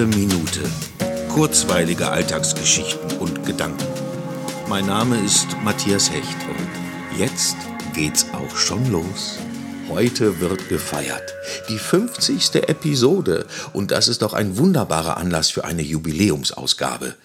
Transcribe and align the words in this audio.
Gute 0.00 0.16
Minute. 0.16 0.60
Kurzweilige 1.28 2.08
Alltagsgeschichten 2.08 3.18
und 3.18 3.44
Gedanken. 3.44 3.84
Mein 4.66 4.86
Name 4.86 5.22
ist 5.22 5.48
Matthias 5.62 6.10
Hecht 6.10 6.38
und 6.48 7.18
jetzt 7.20 7.56
geht's 7.92 8.24
auch 8.32 8.56
schon 8.56 8.90
los. 8.90 9.36
Heute 9.90 10.40
wird 10.40 10.70
gefeiert. 10.70 11.34
Die 11.68 11.78
50. 11.78 12.66
Episode. 12.66 13.44
Und 13.74 13.90
das 13.90 14.08
ist 14.08 14.22
doch 14.22 14.32
ein 14.32 14.56
wunderbarer 14.56 15.18
Anlass 15.18 15.50
für 15.50 15.64
eine 15.64 15.82
Jubiläumsausgabe. 15.82 17.16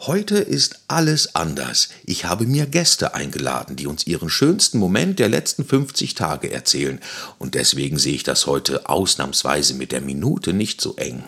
Heute 0.00 0.36
ist 0.36 0.80
alles 0.88 1.34
anders. 1.34 1.88
Ich 2.04 2.24
habe 2.24 2.46
mir 2.46 2.66
Gäste 2.66 3.14
eingeladen, 3.14 3.76
die 3.76 3.86
uns 3.86 4.06
ihren 4.06 4.28
schönsten 4.28 4.76
Moment 4.78 5.18
der 5.18 5.28
letzten 5.28 5.64
50 5.64 6.14
Tage 6.14 6.52
erzählen. 6.52 6.98
Und 7.38 7.54
deswegen 7.54 7.96
sehe 7.96 8.14
ich 8.14 8.24
das 8.24 8.46
heute 8.46 8.88
ausnahmsweise 8.90 9.74
mit 9.74 9.92
der 9.92 10.02
Minute 10.02 10.52
nicht 10.52 10.80
so 10.80 10.96
eng. 10.96 11.22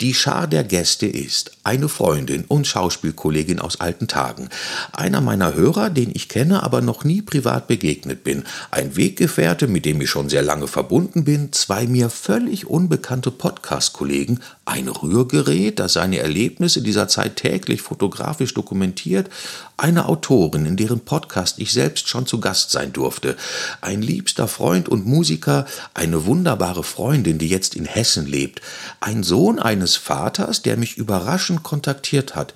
Die 0.00 0.14
Schar 0.14 0.46
der 0.46 0.64
Gäste 0.64 1.06
ist 1.06 1.50
eine 1.64 1.88
Freundin 1.88 2.44
und 2.46 2.66
Schauspielkollegin 2.66 3.58
aus 3.58 3.80
alten 3.80 4.08
Tagen, 4.08 4.48
einer 4.92 5.20
meiner 5.20 5.54
Hörer, 5.54 5.90
den 5.90 6.10
ich 6.14 6.28
kenne, 6.28 6.62
aber 6.62 6.80
noch 6.80 7.04
nie 7.04 7.22
privat 7.22 7.66
begegnet 7.66 8.24
bin, 8.24 8.44
ein 8.70 8.96
Weggefährte, 8.96 9.66
mit 9.66 9.84
dem 9.84 10.00
ich 10.00 10.08
schon 10.08 10.30
sehr 10.30 10.42
lange 10.42 10.68
verbunden 10.68 11.24
bin, 11.24 11.52
zwei 11.52 11.86
mir 11.86 12.08
völlig 12.08 12.66
unbekannte 12.66 13.32
Podcast-Kollegen, 13.32 14.40
ein 14.66 14.88
Rührgerät, 14.88 15.78
das 15.78 15.94
seine 15.94 16.18
Erlebnisse 16.18 16.82
dieser 16.82 17.06
Zeit 17.06 17.36
täglich 17.36 17.80
fotografisch 17.80 18.52
dokumentiert, 18.52 19.30
eine 19.76 20.06
Autorin, 20.06 20.66
in 20.66 20.76
deren 20.76 21.00
Podcast 21.00 21.60
ich 21.60 21.72
selbst 21.72 22.08
schon 22.08 22.26
zu 22.26 22.40
Gast 22.40 22.72
sein 22.72 22.92
durfte, 22.92 23.36
ein 23.80 24.02
liebster 24.02 24.48
Freund 24.48 24.88
und 24.88 25.06
Musiker, 25.06 25.66
eine 25.94 26.26
wunderbare 26.26 26.82
Freundin, 26.82 27.38
die 27.38 27.48
jetzt 27.48 27.76
in 27.76 27.84
Hessen 27.84 28.26
lebt, 28.26 28.60
ein 29.00 29.22
Sohn 29.22 29.60
eines 29.60 29.94
Vaters, 29.94 30.62
der 30.62 30.76
mich 30.76 30.96
überraschend 30.96 31.62
kontaktiert 31.62 32.34
hat, 32.34 32.52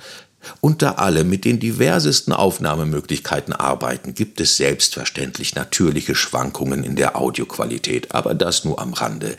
und 0.60 0.83
da 0.83 1.10
mit 1.24 1.44
den 1.44 1.58
diversesten 1.58 2.33
Aufnahmemöglichkeiten 2.33 3.52
arbeiten, 3.52 4.14
gibt 4.14 4.41
es 4.41 4.56
selbstverständlich 4.56 5.55
natürliche 5.55 6.14
Schwankungen 6.14 6.84
in 6.84 6.97
der 6.97 7.16
Audioqualität, 7.16 8.14
aber 8.14 8.34
das 8.34 8.64
nur 8.64 8.80
am 8.80 8.92
Rande. 8.92 9.36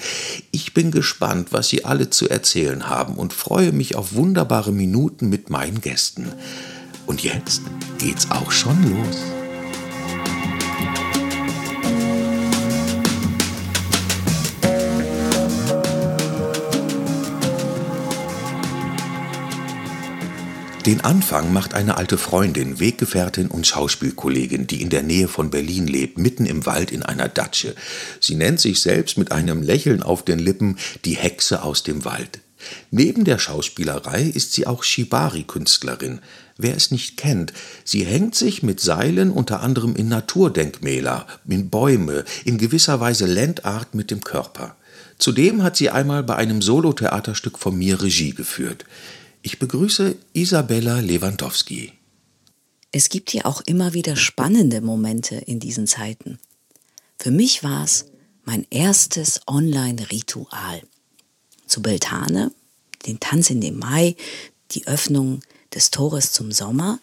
Ich 0.52 0.74
bin 0.74 0.92
gespannt, 0.92 1.50
was 1.52 1.70
Sie 1.70 1.86
alle 1.86 2.10
zu 2.10 2.30
erzählen 2.30 2.90
haben 2.90 3.16
und 3.16 3.34
freue 3.34 3.72
mich 3.72 3.96
auf 3.96 4.14
wunderbare 4.14 4.72
Minuten 4.72 5.30
mit 5.30 5.50
meinen 5.50 5.82
Gästen. 5.82 6.28
Und 7.06 7.24
jetzt 7.24 7.62
geht's 7.98 8.30
auch 8.30 8.52
schon 8.52 8.78
los. 8.96 9.41
Den 20.86 21.02
Anfang 21.02 21.54
macht 21.54 21.76
eine 21.76 21.98
alte 21.98 22.18
Freundin, 22.18 22.80
Weggefährtin 22.80 23.50
und 23.50 23.68
Schauspielkollegin, 23.68 24.66
die 24.66 24.82
in 24.82 24.90
der 24.90 25.04
Nähe 25.04 25.28
von 25.28 25.52
Berlin 25.52 25.86
lebt, 25.86 26.18
mitten 26.18 26.48
im 26.48 26.66
Wald 26.66 26.92
in 26.92 27.04
einer 27.04 27.28
Datsche. 27.28 27.76
Sie 28.20 28.34
nennt 28.34 28.60
sich 28.60 28.82
selbst 28.82 29.16
mit 29.16 29.32
einem 29.32 29.62
Lächeln 29.62 30.02
auf 30.02 30.26
den 30.26 30.40
Lippen 30.40 30.80
die 31.06 31.16
Hexe 31.16 31.62
aus 31.62 31.84
dem 31.84 32.04
Wald. 32.04 32.40
Neben 32.90 33.26
der 33.26 33.38
Schauspielerei 33.38 34.24
ist 34.24 34.54
sie 34.54 34.66
auch 34.66 34.82
Shibari-Künstlerin. 34.82 36.20
Wer 36.58 36.76
es 36.76 36.90
nicht 36.90 37.16
kennt, 37.16 37.54
sie 37.84 38.04
hängt 38.04 38.34
sich 38.34 38.64
mit 38.64 38.80
Seilen 38.80 39.30
unter 39.30 39.62
anderem 39.62 39.96
in 39.96 40.10
Naturdenkmäler, 40.10 41.28
in 41.48 41.70
Bäume, 41.70 42.26
in 42.44 42.58
gewisser 42.58 43.00
Weise 43.00 43.28
Landart 43.28 43.94
mit 43.94 44.10
dem 44.10 44.22
Körper. 44.22 44.76
Zudem 45.20 45.62
hat 45.62 45.78
sie 45.78 45.92
einmal 45.92 46.24
bei 46.24 46.36
einem 46.36 46.64
Solotheaterstück 46.64 47.60
von 47.60 47.78
mir 47.78 48.02
Regie 48.02 48.32
geführt. 48.32 48.86
Ich 49.44 49.58
begrüße 49.58 50.18
Isabella 50.34 51.00
Lewandowski. 51.00 51.94
Es 52.92 53.10
gibt 53.10 53.34
ja 53.34 53.46
auch 53.46 53.62
immer 53.62 53.94
wieder 53.94 54.16
spannende 54.16 54.82
Momente 54.82 55.36
in 55.36 55.60
diesen 55.60 55.88
Zeiten. 55.88 56.38
Für 57.18 57.32
mich 57.32 57.64
war 57.64 57.84
es 57.84 58.06
mein 58.44 58.68
erstes 58.70 59.42
Online-Ritual. 59.48 60.84
Zu 61.66 61.82
Beltane, 61.82 62.52
den 63.08 63.20
Tanz 63.20 63.50
in 63.50 63.62
dem 63.62 63.80
Mai, 63.80 64.16
die 64.72 64.86
Öffnung 64.86 65.40
des 65.74 65.90
Tores 65.90 66.34
zum 66.34 66.52
Sommer, 66.52 67.00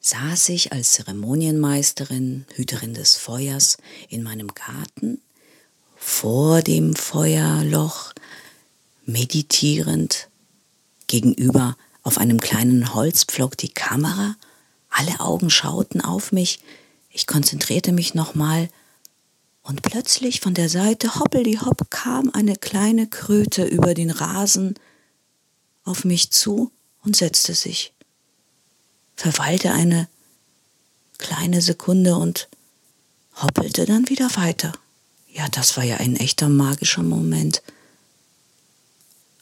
saß 0.00 0.48
ich 0.48 0.72
als 0.72 0.92
Zeremonienmeisterin, 0.92 2.46
Hüterin 2.54 2.94
des 2.94 3.16
Feuers 3.16 3.76
in 4.08 4.22
meinem 4.22 4.48
Garten, 4.54 5.20
vor 5.94 6.62
dem 6.62 6.94
Feuerloch, 6.94 8.14
meditierend 9.04 10.28
Gegenüber 11.08 11.76
auf 12.02 12.18
einem 12.18 12.40
kleinen 12.40 12.94
Holzpflock 12.94 13.56
die 13.56 13.68
Kamera. 13.70 14.36
Alle 14.88 15.20
Augen 15.20 15.50
schauten 15.50 16.00
auf 16.00 16.32
mich. 16.32 16.60
Ich 17.10 17.26
konzentrierte 17.26 17.92
mich 17.92 18.14
nochmal. 18.14 18.68
Und 19.62 19.82
plötzlich 19.82 20.40
von 20.40 20.54
der 20.54 20.68
Seite 20.68 21.16
hoppeldi-hopp 21.16 21.90
kam 21.90 22.30
eine 22.32 22.56
kleine 22.56 23.06
Kröte 23.06 23.64
über 23.64 23.92
den 23.92 24.10
Rasen 24.10 24.74
auf 25.84 26.04
mich 26.04 26.30
zu 26.30 26.70
und 27.02 27.16
setzte 27.16 27.54
sich. 27.54 27.92
Verweilte 29.16 29.72
eine 29.72 30.08
kleine 31.18 31.60
Sekunde 31.60 32.16
und 32.16 32.48
hoppelte 33.36 33.84
dann 33.84 34.08
wieder 34.08 34.34
weiter. 34.36 34.72
Ja, 35.32 35.48
das 35.48 35.76
war 35.76 35.84
ja 35.84 35.98
ein 35.98 36.16
echter 36.16 36.48
magischer 36.48 37.02
Moment. 37.02 37.62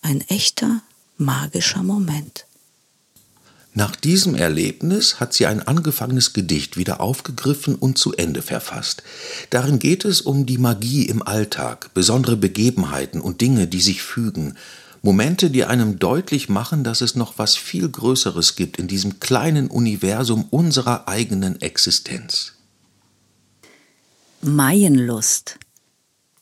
Ein 0.03 0.23
echter 0.23 0.83
magischer 1.17 1.83
Moment. 1.83 2.47
Nach 3.75 3.95
diesem 3.95 4.35
Erlebnis 4.35 5.21
hat 5.21 5.35
sie 5.35 5.45
ein 5.45 5.67
angefangenes 5.67 6.33
Gedicht 6.33 6.79
wieder 6.79 7.01
aufgegriffen 7.01 7.75
und 7.75 7.99
zu 7.99 8.15
Ende 8.15 8.41
verfasst. 8.41 9.03
Darin 9.51 9.79
geht 9.79 10.07
es 10.07 10.23
um 10.23 10.47
die 10.47 10.57
Magie 10.57 11.03
im 11.05 11.23
Alltag, 11.23 11.93
besondere 11.93 12.39
Begebenheiten 12.39 13.21
und 13.21 13.43
Dinge, 13.43 13.67
die 13.67 13.83
sich 13.83 14.03
fügen, 14.03 14.57
Momente, 15.03 15.51
die 15.51 15.65
einem 15.65 15.99
deutlich 15.99 16.49
machen, 16.49 16.85
dass 16.85 17.03
es 17.03 17.15
noch 17.17 17.39
was 17.39 17.55
viel 17.55 17.89
Größeres 17.89 18.57
gibt 18.57 18.79
in 18.79 18.89
diesem 18.89 19.21
kleinen 19.21 19.69
Universum 19.69 20.47
unserer 20.51 21.07
eigenen 21.07 21.61
Existenz. 21.61 22.55
Maienlust, 24.41 25.59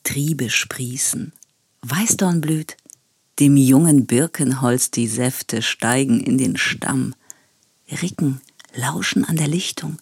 Triebe 0.04 0.50
sprießen, 0.50 1.32
Weißdorn 1.82 2.40
blüht, 2.40 2.76
dem 3.40 3.56
jungen 3.56 4.06
Birkenholz 4.06 4.90
die 4.90 5.08
Säfte 5.08 5.62
steigen 5.62 6.20
in 6.20 6.38
den 6.38 6.56
Stamm. 6.56 7.14
Ricken 7.90 8.40
lauschen 8.74 9.24
an 9.24 9.36
der 9.36 9.48
Lichtung. 9.48 9.98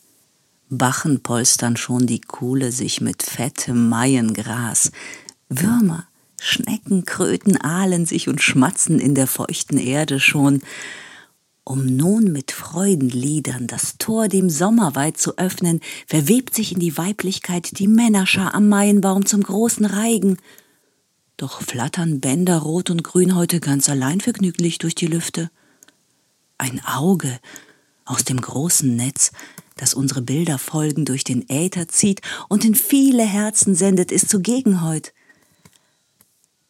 Bachen 0.69 1.21
polstern 1.21 1.77
schon 1.77 2.07
die 2.07 2.21
Kuhle 2.21 2.73
sich 2.73 3.01
mit 3.01 3.23
fettem 3.23 3.89
Maiengras. 3.89 4.93
Würmer, 5.49 6.07
Schnecken, 6.41 7.05
Kröten 7.05 7.57
ahlen 7.59 8.07
sich 8.07 8.29
und 8.29 8.43
schmatzen 8.43 8.99
in 8.99 9.15
der 9.15 9.27
feuchten 9.27 9.79
Erde 9.79 10.19
schon. 10.19 10.63
Um 11.65 11.87
nun 11.87 12.33
mit 12.33 12.51
Freudenliedern 12.51 13.67
das 13.67 13.97
Tor 13.99 14.29
dem 14.29 14.51
Sommer 14.51 14.95
weit 14.95 15.19
zu 15.19 15.39
öffnen, 15.39 15.81
verwebt 16.07 16.55
sich 16.55 16.73
in 16.73 16.81
die 16.81 16.97
Weiblichkeit 16.99 17.79
die 17.79 17.87
Männerschar 17.87 18.55
am 18.55 18.69
Maienbaum 18.69 19.25
zum 19.25 19.43
großen 19.43 19.87
Reigen– 19.87 20.37
doch 21.37 21.63
flattern 21.63 22.21
Bänder 22.21 22.59
rot 22.59 22.91
und 22.91 23.03
grün 23.03 23.35
heute 23.35 23.61
ganz 23.61 23.89
allein 23.89 24.21
vergnüglich 24.21 24.79
durch 24.79 24.95
die 24.95 25.07
Lüfte. 25.07 25.51
Ein 26.59 26.85
Auge 26.85 27.39
aus 28.05 28.25
dem 28.25 28.41
großen 28.41 28.95
Netz, 28.95 29.33
das 29.77 29.95
unsere 29.95 30.23
Bilder 30.23 30.59
folgen 30.59 31.05
durch 31.05 31.25
den 31.25 31.49
Äther 31.49 31.89
zieht 31.89 32.21
und 32.49 32.65
in 32.65 32.75
viele 32.75 33.25
Herzen 33.25 33.75
sendet, 33.75 34.13
ist 34.13 34.29
zugegen 34.29 34.83
heut. 34.83 35.13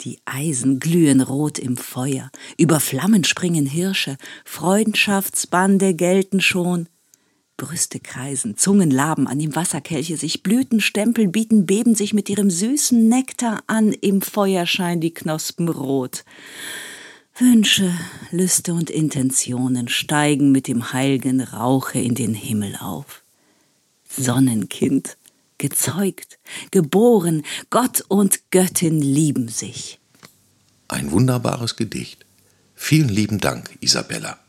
Die 0.02 0.20
Eisen 0.24 0.80
glühen 0.80 1.20
rot 1.20 1.58
im 1.58 1.76
Feuer, 1.76 2.30
über 2.58 2.80
Flammen 2.80 3.22
springen 3.24 3.66
Hirsche, 3.66 4.16
Freundschaftsbande 4.44 5.94
gelten 5.94 6.40
schon, 6.40 6.88
Brüste 7.62 8.00
kreisen, 8.00 8.56
Zungen 8.56 8.90
laben, 8.90 9.28
an 9.28 9.38
dem 9.38 9.54
Wasserkelche 9.54 10.16
sich 10.16 10.42
Blütenstempel 10.42 11.28
bieten, 11.28 11.64
beben 11.64 11.94
sich 11.94 12.12
mit 12.12 12.28
ihrem 12.28 12.50
süßen 12.50 13.08
Nektar 13.08 13.62
an, 13.68 13.92
im 13.92 14.20
Feuerschein 14.20 15.00
die 15.00 15.14
Knospen 15.14 15.68
rot. 15.68 16.24
Wünsche, 17.36 17.94
Lüste 18.32 18.74
und 18.74 18.90
Intentionen 18.90 19.86
steigen 19.86 20.50
mit 20.50 20.66
dem 20.66 20.92
heilgen 20.92 21.40
Rauche 21.40 22.00
in 22.00 22.16
den 22.16 22.34
Himmel 22.34 22.74
auf. 22.80 23.22
Sonnenkind, 24.08 25.16
gezeugt, 25.58 26.40
geboren, 26.72 27.44
Gott 27.70 28.02
und 28.08 28.50
Göttin 28.50 29.00
lieben 29.00 29.46
sich. 29.46 30.00
Ein 30.88 31.12
wunderbares 31.12 31.76
Gedicht. 31.76 32.26
Vielen 32.74 33.08
lieben 33.08 33.38
Dank, 33.38 33.70
Isabella. 33.78 34.40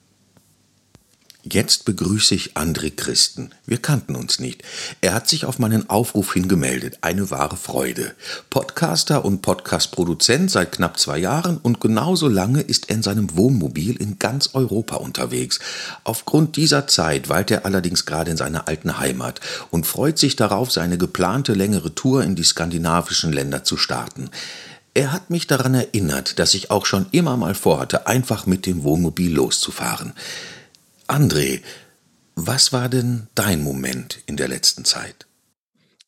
Jetzt 1.46 1.84
begrüße 1.84 2.36
ich 2.36 2.56
André 2.56 2.90
Christen. 2.96 3.50
Wir 3.66 3.78
kannten 3.78 4.16
uns 4.16 4.40
nicht. 4.40 4.64
Er 5.02 5.14
hat 5.14 5.28
sich 5.28 5.44
auf 5.44 5.60
meinen 5.60 5.90
Aufruf 5.90 6.32
hin 6.32 6.48
gemeldet. 6.48 7.00
Eine 7.02 7.32
wahre 7.32 7.58
Freude. 7.58 8.16
Podcaster 8.50 9.26
und 9.26 9.42
Podcastproduzent 9.42 10.50
seit 10.50 10.72
knapp 10.72 10.98
zwei 10.98 11.18
Jahren 11.18 11.58
und 11.58 11.82
genauso 11.82 12.30
lange 12.30 12.62
ist 12.62 12.90
er 12.90 12.96
in 12.96 13.04
seinem 13.04 13.36
Wohnmobil 13.36 13.98
in 13.98 14.20
ganz 14.20 14.52
Europa 14.54 14.96
unterwegs. 14.96 15.60
Aufgrund 16.06 16.56
dieser 16.56 16.88
Zeit 16.88 17.28
weilt 17.28 17.52
er 17.52 17.66
allerdings 17.66 18.06
gerade 18.06 18.32
in 18.32 18.38
seiner 18.38 18.70
alten 18.70 18.98
Heimat 18.98 19.42
und 19.70 19.86
freut 19.86 20.18
sich 20.18 20.38
darauf, 20.38 20.72
seine 20.72 20.98
geplante 20.98 21.54
längere 21.56 21.94
Tour 21.94 22.24
in 22.24 22.36
die 22.36 22.46
skandinavischen 22.46 23.34
Länder 23.34 23.66
zu 23.66 23.76
starten. 23.76 24.30
Er 24.94 25.12
hat 25.12 25.30
mich 25.30 25.46
daran 25.46 25.74
erinnert, 25.74 26.40
dass 26.40 26.54
ich 26.54 26.72
auch 26.72 26.86
schon 26.86 27.08
immer 27.12 27.36
mal 27.36 27.54
vorhatte, 27.54 28.08
einfach 28.08 28.46
mit 28.46 28.66
dem 28.66 28.84
Wohnmobil 28.84 29.34
loszufahren. 29.34 30.14
André, 31.08 31.62
was 32.36 32.74
war 32.74 32.90
denn 32.90 33.28
dein 33.36 33.62
Moment 33.62 34.20
in 34.26 34.38
der 34.38 34.48
letzten 34.48 34.86
Zeit? 34.86 35.28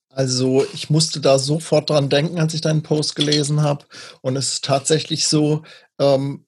Also 0.10 0.66
ich 0.74 0.90
musste 0.90 1.20
da 1.20 1.38
sofort 1.38 1.90
dran 1.90 2.10
denken, 2.10 2.40
als 2.40 2.54
ich 2.54 2.62
deinen 2.62 2.84
Post 2.84 3.16
gelesen 3.16 3.62
habe. 3.62 3.86
Und 4.22 4.38
es 4.38 4.54
ist 4.54 4.66
tatsächlich 4.66 5.28
so, 5.28 5.64
ähm, 6.00 6.46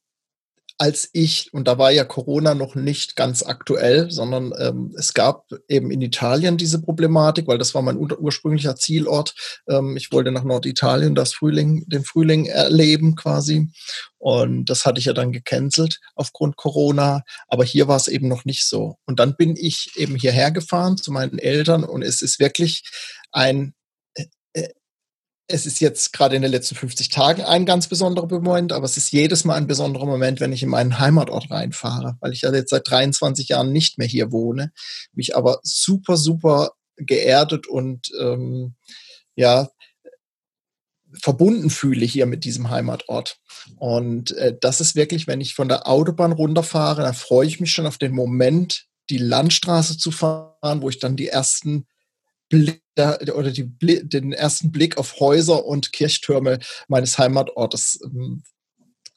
als 0.79 1.09
ich, 1.13 1.51
und 1.53 1.67
da 1.67 1.77
war 1.79 1.91
ja 1.91 2.03
Corona 2.03 2.53
noch 2.53 2.75
nicht 2.75 3.15
ganz 3.15 3.41
aktuell, 3.41 4.11
sondern 4.11 4.53
ähm, 4.59 4.93
es 4.97 5.13
gab 5.13 5.47
eben 5.67 5.89
in 5.89 6.01
Italien 6.01 6.57
diese 6.57 6.81
Problematik, 6.81 7.47
weil 7.47 7.57
das 7.57 7.73
war 7.73 7.81
mein 7.81 7.97
ursprünglicher 7.97 8.75
Zielort. 8.75 9.33
Ähm, 9.67 9.97
ich 9.97 10.11
wollte 10.11 10.31
nach 10.31 10.43
Norditalien 10.43 11.15
das 11.15 11.33
Frühling, 11.33 11.85
den 11.87 12.03
Frühling 12.03 12.45
erleben 12.45 13.15
quasi. 13.15 13.71
Und 14.19 14.65
das 14.65 14.85
hatte 14.85 14.99
ich 14.99 15.05
ja 15.05 15.13
dann 15.13 15.31
gecancelt 15.31 15.99
aufgrund 16.15 16.57
Corona. 16.57 17.23
Aber 17.47 17.63
hier 17.63 17.87
war 17.87 17.97
es 17.97 18.07
eben 18.07 18.27
noch 18.27 18.45
nicht 18.45 18.67
so. 18.67 18.97
Und 19.05 19.19
dann 19.19 19.35
bin 19.35 19.55
ich 19.55 19.91
eben 19.95 20.15
hierher 20.15 20.51
gefahren 20.51 20.97
zu 20.97 21.11
meinen 21.11 21.39
Eltern 21.39 21.83
und 21.83 22.03
es 22.03 22.21
ist 22.21 22.39
wirklich 22.39 22.83
ein 23.31 23.73
es 25.47 25.65
ist 25.65 25.79
jetzt 25.79 26.11
gerade 26.11 26.35
in 26.35 26.41
den 26.41 26.51
letzten 26.51 26.75
50 26.75 27.09
Tagen 27.09 27.43
ein 27.43 27.65
ganz 27.65 27.87
besonderer 27.87 28.27
Moment, 28.27 28.73
aber 28.73 28.85
es 28.85 28.97
ist 28.97 29.11
jedes 29.11 29.45
Mal 29.45 29.55
ein 29.55 29.67
besonderer 29.67 30.05
Moment, 30.05 30.41
wenn 30.41 30.51
ich 30.51 30.61
in 30.61 30.69
meinen 30.69 30.99
Heimatort 30.99 31.49
reinfahre, 31.49 32.17
weil 32.19 32.33
ich 32.33 32.41
ja 32.41 32.53
jetzt 32.53 32.69
seit 32.69 32.89
23 32.89 33.47
Jahren 33.49 33.71
nicht 33.71 33.97
mehr 33.97 34.07
hier 34.07 34.31
wohne, 34.31 34.71
mich 35.13 35.37
aber 35.37 35.59
super, 35.63 36.17
super 36.17 36.71
geerdet 36.97 37.67
und 37.67 38.11
ähm, 38.19 38.75
ja, 39.35 39.69
verbunden 41.21 41.69
fühle 41.69 42.05
hier 42.05 42.25
mit 42.25 42.43
diesem 42.43 42.69
Heimatort. 42.69 43.37
Und 43.77 44.31
äh, 44.31 44.57
das 44.59 44.81
ist 44.81 44.95
wirklich, 44.95 45.27
wenn 45.27 45.39
ich 45.39 45.55
von 45.55 45.69
der 45.69 45.87
Autobahn 45.87 46.33
runterfahre, 46.33 47.03
dann 47.03 47.13
freue 47.13 47.47
ich 47.47 47.61
mich 47.61 47.71
schon 47.71 47.87
auf 47.87 47.97
den 47.97 48.13
Moment, 48.13 48.85
die 49.09 49.17
Landstraße 49.17 49.97
zu 49.97 50.11
fahren, 50.11 50.81
wo 50.81 50.89
ich 50.89 50.99
dann 50.99 51.15
die 51.15 51.29
ersten 51.29 51.87
Blick 52.49 52.81
oder 52.97 53.51
die, 53.51 53.69
den 53.79 54.31
ersten 54.33 54.71
Blick 54.71 54.97
auf 54.97 55.19
Häuser 55.19 55.65
und 55.65 55.93
Kirchtürme 55.93 56.59
meines 56.87 57.17
Heimatortes 57.19 57.99
ähm, 58.03 58.43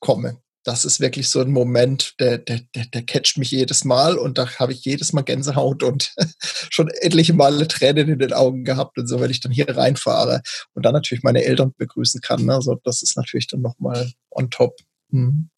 komme. 0.00 0.42
Das 0.64 0.84
ist 0.84 1.00
wirklich 1.00 1.30
so 1.30 1.40
ein 1.40 1.50
Moment, 1.50 2.14
der, 2.20 2.36
der, 2.36 2.60
der, 2.74 2.84
der 2.86 3.02
catcht 3.02 3.38
mich 3.38 3.50
jedes 3.50 3.84
Mal 3.84 4.18
und 4.18 4.36
da 4.36 4.58
habe 4.58 4.72
ich 4.72 4.84
jedes 4.84 5.14
Mal 5.14 5.22
Gänsehaut 5.22 5.82
und 5.82 6.14
schon 6.70 6.88
etliche 6.88 7.32
Male 7.32 7.66
Tränen 7.66 8.08
in 8.10 8.18
den 8.18 8.34
Augen 8.34 8.64
gehabt 8.64 8.98
und 8.98 9.06
so, 9.06 9.20
wenn 9.20 9.30
ich 9.30 9.40
dann 9.40 9.52
hier 9.52 9.74
reinfahre 9.74 10.42
und 10.74 10.84
dann 10.84 10.92
natürlich 10.92 11.24
meine 11.24 11.44
Eltern 11.44 11.72
begrüßen 11.78 12.20
kann. 12.20 12.44
Ne? 12.44 12.54
Also 12.54 12.78
das 12.84 13.02
ist 13.02 13.16
natürlich 13.16 13.46
dann 13.46 13.62
nochmal 13.62 14.12
on 14.30 14.50
top. 14.50 14.76
Hm. 15.10 15.48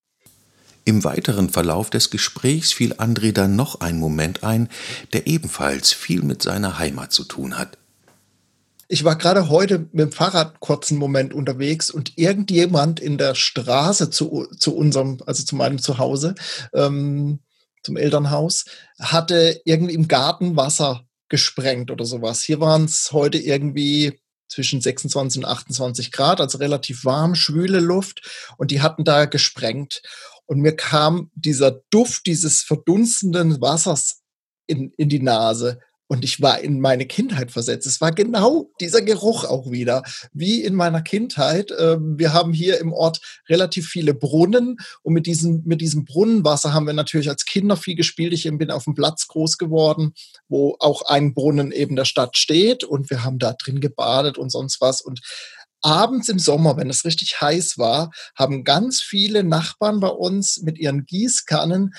Im 0.84 1.04
weiteren 1.04 1.48
Verlauf 1.48 1.90
des 1.90 2.10
Gesprächs 2.10 2.72
fiel 2.72 2.94
André 2.94 3.32
dann 3.32 3.54
noch 3.54 3.80
ein 3.80 3.98
Moment 3.98 4.42
ein, 4.42 4.68
der 5.12 5.26
ebenfalls 5.26 5.92
viel 5.92 6.22
mit 6.22 6.42
seiner 6.42 6.78
Heimat 6.78 7.12
zu 7.12 7.24
tun 7.24 7.56
hat. 7.56 7.78
Ich 8.88 9.04
war 9.04 9.16
gerade 9.16 9.48
heute 9.48 9.78
mit 9.92 10.00
dem 10.00 10.12
Fahrrad 10.12 10.60
kurzen 10.60 10.98
Moment 10.98 11.32
unterwegs 11.32 11.90
und 11.90 12.18
irgendjemand 12.18 13.00
in 13.00 13.16
der 13.16 13.34
Straße 13.34 14.10
zu, 14.10 14.46
zu 14.58 14.76
unserem, 14.76 15.18
also 15.24 15.44
zu 15.44 15.56
meinem 15.56 15.78
Zuhause, 15.78 16.34
ähm, 16.74 17.38
zum 17.82 17.96
Elternhaus, 17.96 18.66
hatte 18.98 19.62
irgendwie 19.64 19.94
im 19.94 20.08
Garten 20.08 20.56
Wasser 20.56 21.06
gesprengt 21.28 21.90
oder 21.90 22.04
sowas. 22.04 22.42
Hier 22.42 22.60
waren 22.60 22.84
es 22.84 23.12
heute 23.12 23.38
irgendwie 23.38 24.20
zwischen 24.52 24.82
26 24.82 25.42
und 25.42 25.48
28 25.48 26.12
Grad, 26.12 26.40
also 26.40 26.58
relativ 26.58 27.06
warm, 27.06 27.34
schwüle 27.34 27.80
Luft 27.80 28.52
und 28.58 28.70
die 28.70 28.82
hatten 28.82 29.04
da 29.04 29.24
gesprengt. 29.24 30.02
Und 30.46 30.60
mir 30.60 30.76
kam 30.76 31.30
dieser 31.34 31.82
Duft 31.90 32.26
dieses 32.26 32.62
verdunstenden 32.62 33.60
Wassers 33.60 34.22
in, 34.66 34.92
in 34.96 35.08
die 35.08 35.22
Nase. 35.22 35.80
Und 36.12 36.26
ich 36.26 36.42
war 36.42 36.60
in 36.60 36.78
meine 36.78 37.06
Kindheit 37.06 37.52
versetzt. 37.52 37.86
Es 37.86 38.02
war 38.02 38.12
genau 38.12 38.70
dieser 38.82 39.00
Geruch 39.00 39.44
auch 39.44 39.70
wieder, 39.70 40.02
wie 40.34 40.62
in 40.62 40.74
meiner 40.74 41.00
Kindheit. 41.00 41.72
Ähm, 41.78 42.18
wir 42.18 42.34
haben 42.34 42.52
hier 42.52 42.80
im 42.80 42.92
Ort 42.92 43.22
relativ 43.48 43.88
viele 43.88 44.12
Brunnen 44.12 44.76
und 45.02 45.14
mit 45.14 45.24
diesem, 45.24 45.62
mit 45.64 45.80
diesem 45.80 46.04
Brunnenwasser 46.04 46.74
haben 46.74 46.86
wir 46.86 46.92
natürlich 46.92 47.30
als 47.30 47.46
Kinder 47.46 47.78
viel 47.78 47.94
gespielt. 47.94 48.34
Ich 48.34 48.42
bin 48.42 48.70
auf 48.70 48.84
dem 48.84 48.94
Platz 48.94 49.26
groß 49.26 49.56
geworden, 49.56 50.12
wo 50.48 50.76
auch 50.80 51.00
ein 51.06 51.32
Brunnen 51.32 51.72
eben 51.72 51.96
der 51.96 52.04
Stadt 52.04 52.36
steht 52.36 52.84
und 52.84 53.08
wir 53.08 53.24
haben 53.24 53.38
da 53.38 53.54
drin 53.54 53.80
gebadet 53.80 54.36
und 54.36 54.52
sonst 54.52 54.82
was. 54.82 55.00
Und 55.00 55.20
abends 55.82 56.28
im 56.28 56.38
Sommer, 56.38 56.76
wenn 56.76 56.90
es 56.90 57.04
richtig 57.04 57.40
heiß 57.40 57.78
war, 57.78 58.10
haben 58.36 58.64
ganz 58.64 59.02
viele 59.02 59.44
Nachbarn 59.44 60.00
bei 60.00 60.08
uns 60.08 60.62
mit 60.62 60.78
ihren 60.78 61.04
Gießkannen 61.04 61.92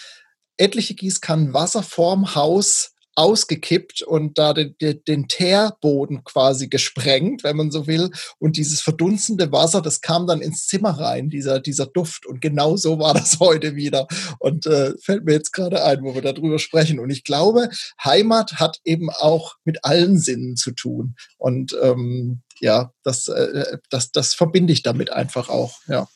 etliche 0.58 0.96
Gießkannen 0.96 1.54
Wasser 1.54 1.84
vorm 1.84 2.36
Haus 2.36 2.94
ausgekippt 3.16 4.02
und 4.02 4.38
da 4.38 4.54
den, 4.54 4.76
den 5.08 5.28
Teerboden 5.28 6.24
quasi 6.24 6.68
gesprengt, 6.68 7.44
wenn 7.44 7.56
man 7.56 7.70
so 7.70 7.86
will. 7.86 8.10
Und 8.40 8.58
dieses 8.58 8.82
verdunstende 8.82 9.52
Wasser, 9.52 9.82
das 9.82 10.02
kam 10.02 10.26
dann 10.26 10.42
ins 10.42 10.66
Zimmer 10.66 11.00
rein, 11.00 11.30
dieser, 11.30 11.60
dieser 11.60 11.86
Duft. 11.86 12.26
Und 12.26 12.42
genau 12.42 12.76
so 12.76 13.00
war 13.00 13.14
das 13.14 13.40
heute 13.40 13.76
wieder. 13.76 14.08
Und 14.40 14.66
äh, 14.66 14.94
fällt 15.00 15.26
mir 15.26 15.34
jetzt 15.34 15.54
gerade 15.54 15.84
ein, 15.84 16.04
wo 16.04 16.16
wir 16.16 16.22
darüber 16.22 16.60
sprechen. 16.60 17.00
Und 17.00 17.12
ich 17.12 17.24
glaube, 17.24 17.70
Heimat 18.04 18.54
hat 18.54 18.80
eben 18.84 19.10
auch 19.12 19.56
mit 19.64 19.86
allen 19.86 20.18
Sinnen 20.18 20.56
zu 20.56 20.72
tun. 20.72 21.16
Und 21.38 21.78
ähm, 21.82 22.42
ja, 22.64 22.94
das, 23.04 23.28
äh, 23.28 23.78
das, 23.90 24.14
das 24.14 24.34
verbinde 24.34 24.72
ich 24.72 24.84
damit 24.84 25.12
einfach 25.12 25.50
auch, 25.50 25.82
ja. 25.88 26.08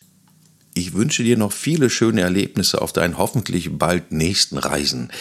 Ich 0.73 0.93
wünsche 0.93 1.23
dir 1.23 1.37
noch 1.37 1.51
viele 1.51 1.89
schöne 1.89 2.21
Erlebnisse 2.21 2.81
auf 2.81 2.93
deinen 2.93 3.17
hoffentlich 3.17 3.77
bald 3.77 4.11
nächsten 4.11 4.57
Reisen. 4.57 5.11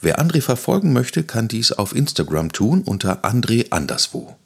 Wer 0.00 0.20
André 0.20 0.42
verfolgen 0.42 0.92
möchte, 0.92 1.24
kann 1.24 1.48
dies 1.48 1.72
auf 1.72 1.96
Instagram 1.96 2.52
tun 2.52 2.82
unter 2.82 3.24
André 3.24 3.70
Anderswo. 3.70 4.36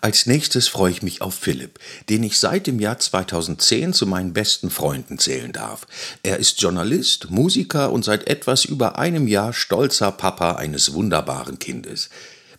Als 0.00 0.26
nächstes 0.26 0.68
freue 0.68 0.90
ich 0.90 1.02
mich 1.02 1.20
auf 1.20 1.34
Philipp, 1.34 1.78
den 2.08 2.24
ich 2.24 2.38
seit 2.38 2.66
dem 2.66 2.80
Jahr 2.80 2.98
2010 2.98 3.92
zu 3.92 4.06
meinen 4.06 4.32
besten 4.32 4.70
Freunden 4.70 5.18
zählen 5.18 5.52
darf. 5.52 5.86
Er 6.22 6.38
ist 6.38 6.60
Journalist, 6.60 7.30
Musiker 7.30 7.92
und 7.92 8.04
seit 8.04 8.26
etwas 8.26 8.64
über 8.64 8.98
einem 8.98 9.28
Jahr 9.28 9.52
stolzer 9.52 10.10
Papa 10.10 10.52
eines 10.52 10.94
wunderbaren 10.94 11.58
Kindes. 11.58 12.08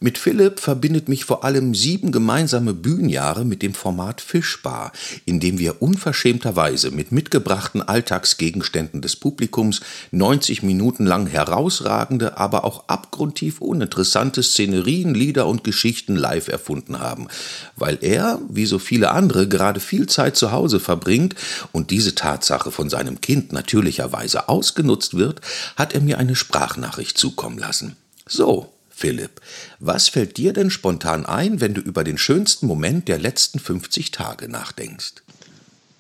Mit 0.04 0.18
Philipp 0.18 0.60
verbindet 0.60 1.10
mich 1.10 1.26
vor 1.26 1.44
allem 1.44 1.76
sieben 1.76 2.12
gemeinsame 2.12 2.74
Bühnenjahre 2.74 3.46
mit 3.46 3.62
dem 3.62 3.76
Format 3.76 4.20
Fischbar, 4.20 4.94
in 5.26 5.40
dem 5.40 5.60
wir 5.60 5.84
unverschämterweise 5.84 6.90
mit 6.90 7.12
mitgebrachten 7.12 7.84
Alltagsgegenständen 7.84 9.04
des 9.04 9.16
Publikums 9.16 9.82
90 10.10 10.64
Minuten 10.64 11.06
lang 11.06 11.28
herausragende, 11.28 12.40
aber 12.40 12.64
auch 12.66 12.88
abgrundtief 12.88 13.62
uninteressante 13.62 14.42
Szenerien, 14.42 15.14
Lieder 15.14 15.46
und 15.46 15.64
Geschichten 15.64 16.16
live 16.16 16.48
erfunden 16.48 16.98
haben, 16.98 17.28
weil 17.76 18.00
er, 18.02 18.40
wie 18.50 18.66
so 18.66 18.80
viele 18.80 19.12
andere, 19.12 19.48
gerade 19.48 19.80
viel 19.80 20.08
Zeit 20.08 20.36
zu 20.36 20.52
Hause 20.52 20.80
verbringt 20.80 21.36
und 21.74 21.92
diese 21.92 22.16
Tatsache 22.16 22.72
von 22.72 22.90
seinem 22.90 23.22
Kind 23.22 23.54
natürlicherweise 23.54 24.50
ausgenutzt 24.50 25.16
wird, 25.16 25.42
hat 25.76 25.94
er 25.94 26.02
mir 26.02 26.18
eine 26.18 26.36
Sprachnachricht 26.36 27.20
zukommen 27.20 27.60
lassen. 27.60 27.98
So, 28.26 28.74
Philipp, 29.02 29.42
was 29.80 30.10
fällt 30.10 30.38
dir 30.38 30.54
denn 30.54 30.70
spontan 30.70 31.26
ein, 31.26 31.60
wenn 31.60 31.74
du 31.74 31.82
über 31.82 32.04
den 32.04 32.20
schönsten 32.20 32.68
Moment 32.68 33.08
der 33.08 33.18
letzten 33.18 33.58
50 33.58 34.12
Tage 34.12 34.48
nachdenkst? 34.48 35.24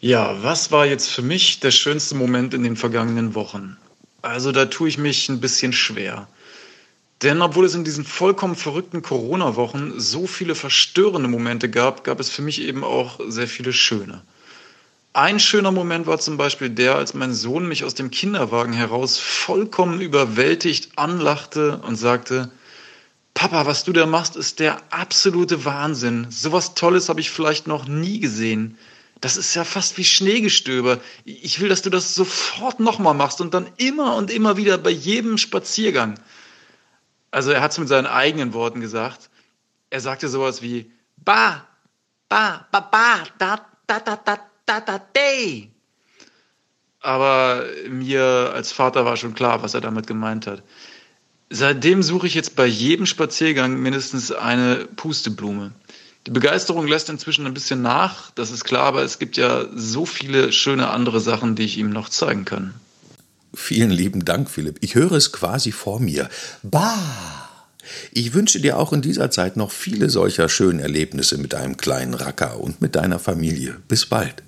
Ja, 0.01 0.43
was 0.43 0.71
war 0.71 0.85
jetzt 0.85 1.09
für 1.09 1.23
mich 1.23 1.59
der 1.59 1.71
schönste 1.71 2.13
Moment 2.13 2.53
in 2.53 2.61
den 2.61 2.75
vergangenen 2.75 3.33
Wochen? 3.33 3.75
Also 4.21 4.51
da 4.51 4.65
tue 4.65 4.87
ich 4.87 4.99
mich 4.99 5.29
ein 5.29 5.41
bisschen 5.41 5.73
schwer. 5.73 6.27
Denn 7.23 7.41
obwohl 7.41 7.65
es 7.65 7.73
in 7.73 7.83
diesen 7.83 8.05
vollkommen 8.05 8.55
verrückten 8.55 9.01
Corona-Wochen 9.01 9.99
so 9.99 10.27
viele 10.27 10.53
verstörende 10.53 11.27
Momente 11.27 11.71
gab, 11.71 12.03
gab 12.03 12.19
es 12.19 12.29
für 12.29 12.43
mich 12.43 12.61
eben 12.61 12.83
auch 12.83 13.19
sehr 13.27 13.47
viele 13.47 13.73
schöne. 13.73 14.21
Ein 15.13 15.39
schöner 15.39 15.71
Moment 15.71 16.05
war 16.05 16.19
zum 16.19 16.37
Beispiel 16.37 16.69
der, 16.69 16.97
als 16.97 17.15
mein 17.15 17.33
Sohn 17.33 17.67
mich 17.67 17.83
aus 17.83 17.95
dem 17.95 18.11
Kinderwagen 18.11 18.73
heraus 18.73 19.17
vollkommen 19.17 20.01
überwältigt 20.01 20.91
anlachte 20.97 21.77
und 21.77 21.95
sagte, 21.95 22.51
Papa, 23.33 23.65
was 23.65 23.83
du 23.83 23.93
da 23.93 24.05
machst, 24.05 24.35
ist 24.35 24.59
der 24.59 24.81
absolute 24.91 25.65
Wahnsinn. 25.65 26.27
Sowas 26.29 26.73
Tolles 26.75 27.09
habe 27.09 27.21
ich 27.21 27.31
vielleicht 27.31 27.67
noch 27.67 27.87
nie 27.87 28.19
gesehen. 28.19 28.77
Das 29.21 29.37
ist 29.37 29.53
ja 29.53 29.63
fast 29.63 29.97
wie 29.97 30.03
Schneegestöber. 30.03 30.99
Ich 31.25 31.59
will, 31.59 31.69
dass 31.69 31.83
du 31.83 31.89
das 31.89 32.15
sofort 32.15 32.79
nochmal 32.79 33.13
machst 33.13 33.39
und 33.39 33.53
dann 33.53 33.69
immer 33.77 34.15
und 34.15 34.31
immer 34.31 34.57
wieder 34.57 34.77
bei 34.77 34.89
jedem 34.89 35.37
Spaziergang. 35.37 36.19
Also 37.29 37.51
er 37.51 37.61
hat 37.61 37.71
es 37.71 37.77
mit 37.77 37.87
seinen 37.87 38.07
eigenen 38.07 38.53
Worten 38.53 38.81
gesagt. 38.81 39.29
Er 39.91 40.01
sagte 40.01 40.27
sowas 40.27 40.61
wie 40.61 40.91
Ba, 41.17 41.67
ba, 42.27 42.65
ba, 42.71 42.79
ba, 42.79 43.23
da, 43.37 43.65
da, 43.85 43.99
da, 43.99 44.15
da, 44.17 44.39
da, 44.65 44.81
da, 44.81 44.97
day. 45.15 45.71
Aber 46.99 47.65
mir 47.89 48.51
als 48.53 48.71
Vater 48.71 49.05
war 49.05 49.17
schon 49.17 49.33
klar, 49.33 49.61
was 49.61 49.73
er 49.73 49.81
damit 49.81 50.07
gemeint 50.07 50.47
hat. 50.47 50.63
Seitdem 51.53 52.01
suche 52.01 52.27
ich 52.27 52.33
jetzt 52.33 52.55
bei 52.55 52.65
jedem 52.65 53.05
Spaziergang 53.05 53.77
mindestens 53.77 54.31
eine 54.31 54.87
Pusteblume. 54.95 55.73
Die 56.25 56.31
Begeisterung 56.31 56.87
lässt 56.87 57.09
inzwischen 57.09 57.45
ein 57.45 57.53
bisschen 57.53 57.81
nach, 57.81 58.31
das 58.31 58.51
ist 58.51 58.63
klar, 58.63 58.83
aber 58.83 59.03
es 59.03 59.19
gibt 59.19 59.35
ja 59.35 59.65
so 59.75 60.05
viele 60.05 60.53
schöne 60.53 60.89
andere 60.89 61.19
Sachen, 61.19 61.55
die 61.55 61.63
ich 61.63 61.77
ihm 61.77 61.89
noch 61.89 62.07
zeigen 62.07 62.45
kann. 62.45 62.73
Vielen 63.53 63.91
lieben 63.91 64.23
Dank, 64.23 64.49
Philipp. 64.49 64.77
Ich 64.79 64.95
höre 64.95 65.11
es 65.11 65.33
quasi 65.33 65.73
vor 65.73 65.99
mir. 65.99 66.29
Bah! 66.63 67.49
Ich 68.13 68.33
wünsche 68.33 68.61
dir 68.61 68.77
auch 68.77 68.93
in 68.93 69.01
dieser 69.01 69.29
Zeit 69.29 69.57
noch 69.57 69.71
viele 69.71 70.09
solcher 70.09 70.47
schönen 70.47 70.79
Erlebnisse 70.79 71.37
mit 71.37 71.51
deinem 71.51 71.75
kleinen 71.75 72.13
Racker 72.13 72.61
und 72.61 72.79
mit 72.79 72.95
deiner 72.95 73.19
Familie. 73.19 73.75
Bis 73.89 74.05
bald. 74.05 74.41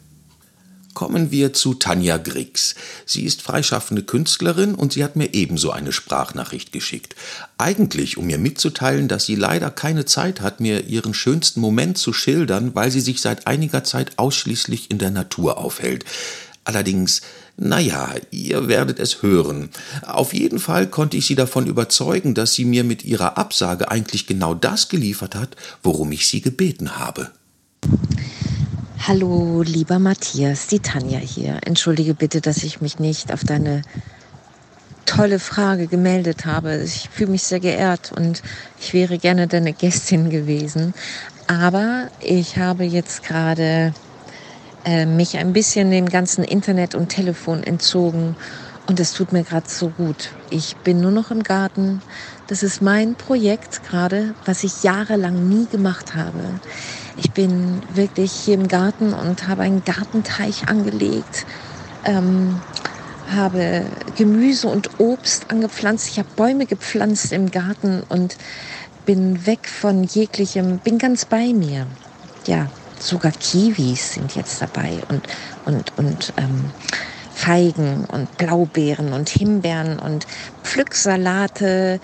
Kommen 0.93 1.31
wir 1.31 1.53
zu 1.53 1.73
Tanja 1.73 2.17
Griggs. 2.17 2.75
Sie 3.05 3.23
ist 3.23 3.41
freischaffende 3.41 4.03
Künstlerin 4.03 4.75
und 4.75 4.93
sie 4.93 5.03
hat 5.03 5.15
mir 5.15 5.33
ebenso 5.33 5.71
eine 5.71 5.91
Sprachnachricht 5.91 6.71
geschickt. 6.71 7.15
Eigentlich, 7.57 8.17
um 8.17 8.27
mir 8.27 8.37
mitzuteilen, 8.37 9.07
dass 9.07 9.25
sie 9.25 9.35
leider 9.35 9.71
keine 9.71 10.05
Zeit 10.05 10.41
hat, 10.41 10.59
mir 10.59 10.85
ihren 10.85 11.13
schönsten 11.13 11.61
Moment 11.61 11.97
zu 11.97 12.13
schildern, 12.13 12.75
weil 12.75 12.91
sie 12.91 13.01
sich 13.01 13.21
seit 13.21 13.47
einiger 13.47 13.83
Zeit 13.83 14.17
ausschließlich 14.17 14.91
in 14.91 14.99
der 14.99 15.11
Natur 15.11 15.57
aufhält. 15.57 16.05
Allerdings, 16.63 17.21
naja, 17.57 18.13
ihr 18.31 18.67
werdet 18.67 18.99
es 18.99 19.21
hören. 19.21 19.69
Auf 20.03 20.33
jeden 20.33 20.59
Fall 20.59 20.87
konnte 20.87 21.17
ich 21.17 21.25
sie 21.25 21.35
davon 21.35 21.67
überzeugen, 21.67 22.33
dass 22.33 22.53
sie 22.53 22.65
mir 22.65 22.83
mit 22.83 23.03
ihrer 23.03 23.37
Absage 23.37 23.91
eigentlich 23.91 24.27
genau 24.27 24.53
das 24.53 24.89
geliefert 24.89 25.35
hat, 25.35 25.55
worum 25.81 26.11
ich 26.11 26.27
sie 26.27 26.41
gebeten 26.41 26.97
habe. 26.97 27.31
Hallo, 29.05 29.63
lieber 29.63 29.99
Matthias, 29.99 30.67
die 30.67 30.79
Tanja 30.79 31.19
hier. 31.19 31.59
Entschuldige 31.65 32.13
bitte, 32.13 32.39
dass 32.39 32.63
ich 32.63 32.79
mich 32.79 32.99
nicht 32.99 33.33
auf 33.33 33.43
deine 33.43 33.81
tolle 35.05 35.39
Frage 35.39 35.87
gemeldet 35.87 36.45
habe. 36.45 36.77
Ich 36.77 37.09
fühle 37.11 37.31
mich 37.31 37.43
sehr 37.43 37.59
geehrt 37.59 38.13
und 38.13 38.41
ich 38.79 38.93
wäre 38.93 39.17
gerne 39.17 39.47
deine 39.47 39.73
Gästin 39.73 40.29
gewesen. 40.29 40.93
Aber 41.47 42.11
ich 42.21 42.57
habe 42.57 42.85
jetzt 42.85 43.23
gerade 43.23 43.93
äh, 44.85 45.05
mich 45.05 45.35
ein 45.35 45.51
bisschen 45.51 45.91
dem 45.91 46.07
ganzen 46.07 46.45
Internet 46.45 46.95
und 46.95 47.09
Telefon 47.09 47.61
entzogen 47.61 48.37
und 48.87 49.01
es 49.01 49.11
tut 49.11 49.33
mir 49.33 49.43
gerade 49.43 49.67
so 49.67 49.89
gut. 49.89 50.29
Ich 50.49 50.77
bin 50.77 51.01
nur 51.01 51.11
noch 51.11 51.29
im 51.29 51.43
Garten. 51.43 52.01
Das 52.47 52.63
ist 52.63 52.81
mein 52.81 53.15
Projekt 53.15 53.83
gerade, 53.83 54.33
was 54.45 54.63
ich 54.63 54.81
jahrelang 54.81 55.49
nie 55.49 55.67
gemacht 55.67 56.15
habe. 56.15 56.39
Ich 57.17 57.31
bin 57.31 57.81
wirklich 57.93 58.31
hier 58.31 58.55
im 58.55 58.67
Garten 58.67 59.13
und 59.13 59.47
habe 59.47 59.61
einen 59.63 59.83
Gartenteich 59.83 60.67
angelegt, 60.67 61.45
ähm, 62.05 62.59
habe 63.31 63.85
Gemüse 64.17 64.67
und 64.67 64.99
Obst 64.99 65.51
angepflanzt. 65.51 66.09
Ich 66.09 66.19
habe 66.19 66.29
Bäume 66.35 66.65
gepflanzt 66.65 67.31
im 67.31 67.51
Garten 67.51 68.03
und 68.09 68.37
bin 69.05 69.45
weg 69.45 69.67
von 69.67 70.03
jeglichem, 70.03 70.79
bin 70.79 70.97
ganz 70.97 71.25
bei 71.25 71.53
mir. 71.53 71.87
Ja, 72.47 72.67
sogar 72.99 73.31
Kiwis 73.31 74.13
sind 74.13 74.35
jetzt 74.35 74.61
dabei 74.61 74.99
und, 75.09 75.21
und, 75.65 75.93
und 75.97 76.33
ähm, 76.37 76.71
Feigen 77.33 78.05
und 78.05 78.37
Blaubeeren 78.37 79.13
und 79.13 79.29
Himbeeren 79.29 79.99
und 79.99 80.25
Pflücksalate, 80.63 81.99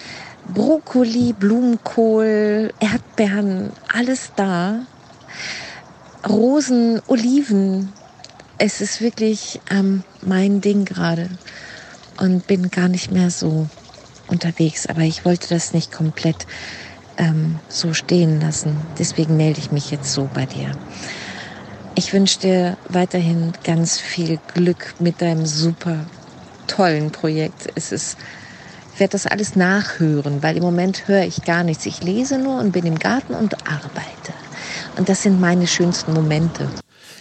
Brokkoli, 0.54 1.34
Blumenkohl, 1.34 2.74
Erdbeeren, 2.80 3.72
alles 3.94 4.32
da. 4.36 4.80
Rosen, 6.28 7.02
Oliven. 7.08 7.94
Es 8.58 8.82
ist 8.82 9.02
wirklich 9.02 9.62
ähm, 9.70 10.04
mein 10.22 10.62
Ding 10.62 10.86
gerade 10.86 11.30
und 12.18 12.46
bin 12.48 12.70
gar 12.70 12.90
nicht 12.90 13.12
mehr 13.12 13.32
so 13.32 13.68
unterwegs. 14.28 14.86
Aber 14.88 15.02
ich 15.02 15.26
wollte 15.26 15.48
das 15.50 15.74
nicht 15.74 15.92
komplett 15.92 16.46
ähm, 17.18 17.60
so 17.70 17.94
stehen 17.94 18.42
lassen. 18.42 18.76
Deswegen 18.98 19.38
melde 19.38 19.60
ich 19.60 19.72
mich 19.72 19.92
jetzt 19.92 20.12
so 20.14 20.30
bei 20.34 20.46
dir. 20.46 20.72
Ich 21.96 22.14
wünsche 22.14 22.40
dir 22.40 22.78
weiterhin 22.88 23.54
ganz 23.64 24.00
viel 24.00 24.40
Glück 24.54 24.96
mit 25.00 25.22
deinem 25.22 25.46
super 25.46 26.06
tollen 26.68 27.12
Projekt. 27.12 27.68
Es 27.76 27.92
ist, 27.92 28.18
ich 28.94 29.00
werde 29.00 29.12
das 29.12 29.28
alles 29.28 29.56
nachhören, 29.56 30.42
weil 30.42 30.58
im 30.58 30.64
Moment 30.64 31.08
höre 31.08 31.24
ich 31.24 31.44
gar 31.44 31.64
nichts. 31.64 31.86
Ich 31.86 32.02
lese 32.02 32.38
nur 32.38 32.60
und 32.60 32.72
bin 32.72 32.86
im 32.86 33.00
Garten 33.00 33.34
und 33.34 33.56
arbeite. 33.68 34.34
Und 35.00 35.08
das 35.08 35.24
sind 35.24 35.40
meine 35.40 35.66
schönsten 35.66 36.12
Momente. 36.12 36.70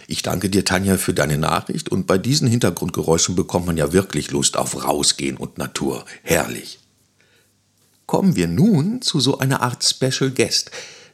Ich 0.05 0.21
danke 0.21 0.49
dir, 0.49 0.65
Tanja, 0.65 0.97
für 0.97 1.13
deine 1.13 1.37
Nachricht. 1.37 1.87
Und 1.87 2.07
bei 2.07 2.17
diesen 2.17 2.45
Hintergrundgeräuschen 2.49 3.35
bekommt 3.35 3.67
man 3.67 3.77
ja 3.77 3.93
wirklich 3.93 4.31
Lust 4.31 4.57
auf 4.57 4.83
Rausgehen 4.83 5.37
und 5.37 5.57
Natur. 5.57 6.03
Herrlich. 6.21 6.79
Kommen 8.05 8.35
wir 8.35 8.47
nun 8.47 9.01
zu 9.01 9.21
so 9.21 9.37
einer 9.37 9.61
Art 9.61 9.85
Special 9.85 10.29
Guest. 10.29 10.71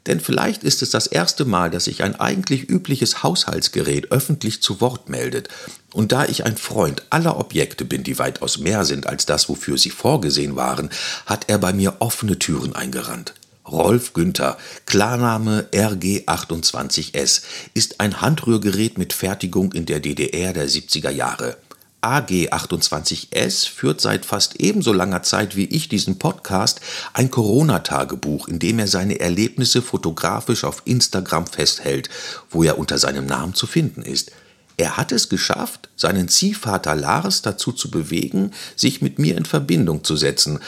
Denn 0.07 0.19
vielleicht 0.19 0.63
ist 0.63 0.81
es 0.81 0.89
das 0.89 1.05
erste 1.05 1.45
Mal, 1.45 1.69
dass 1.69 1.84
sich 1.84 2.01
ein 2.01 2.19
eigentlich 2.19 2.67
übliches 2.67 3.22
Haushaltsgerät 3.22 4.12
öffentlich 4.12 4.63
zu 4.63 4.81
Wort 4.81 5.07
meldet. 5.07 5.50
Und 5.93 6.13
da 6.13 6.25
ich 6.25 6.45
ein 6.45 6.57
Freund 6.57 7.03
aller 7.12 7.38
Objekte 7.38 7.86
bin, 7.86 8.01
die 8.01 8.17
weitaus 8.17 8.57
mehr 8.57 8.86
sind 8.86 9.05
als 9.05 9.27
das, 9.27 9.50
wofür 9.50 9.77
sie 9.77 9.91
vorgesehen 9.91 10.55
waren, 10.55 10.89
hat 11.27 11.45
er 11.48 11.60
bei 11.60 11.74
mir 11.74 11.98
offene 12.00 12.39
Türen 12.39 12.74
eingerannt. 12.74 13.36
Rolf 13.67 14.13
Günther, 14.13 14.57
Klarname 14.86 15.67
RG28S, 15.72 17.41
ist 17.74 18.00
ein 18.00 18.22
Handrührgerät 18.22 18.98
mit 18.98 19.12
Fertigung 19.12 19.72
in 19.72 19.86
der 19.86 20.00
DDR 20.00 20.53
der 20.53 20.69
70er 20.69 21.10
Jahre. 21.10 21.57
AG28S 22.03 23.67
führt 23.67 24.00
seit 24.00 24.27
fast 24.27 24.60
ebenso 24.60 24.93
langer 24.93 25.24
Zeit 25.24 25.55
wie 25.55 25.65
ich 25.65 25.89
diesen 25.89 26.19
Podcast 26.19 26.79
ein 27.13 27.31
Corona-Tagebuch, 27.31 28.48
in 28.48 28.60
dem 28.60 28.77
er 28.77 28.88
seine 28.88 29.19
Erlebnisse 29.19 29.81
fotografisch 29.81 30.63
auf 30.63 30.84
Instagram 30.86 31.48
festhält, 31.48 32.10
wo 32.51 32.62
er 32.62 32.77
unter 32.77 33.00
seinem 33.00 33.25
Namen 33.25 33.55
zu 33.55 33.65
finden 33.65 34.03
ist. 34.03 34.31
Er 34.77 34.98
hat 34.98 35.12
es 35.12 35.29
geschafft, 35.29 35.89
seinen 35.95 36.27
Ziehvater 36.27 36.95
Lars 36.95 37.41
dazu 37.41 37.72
zu 37.72 37.89
bewegen, 37.89 38.51
sich 38.75 39.01
mit 39.01 39.19
mir 39.19 39.38
in 39.38 39.45
Verbindung 39.45 40.03
zu 40.03 40.17
setzen, 40.17 40.60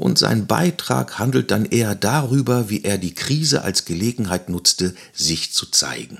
und 0.00 0.18
sein 0.18 0.46
Beitrag 0.46 1.18
handelt 1.18 1.50
dann 1.50 1.66
eher 1.66 1.94
darüber, 1.94 2.70
wie 2.70 2.82
er 2.84 2.96
die 2.96 3.14
Krise 3.14 3.62
als 3.62 3.84
Gelegenheit 3.84 4.48
nutzte, 4.48 4.94
sich 5.12 5.52
zu 5.52 5.66
zeigen. 5.66 6.18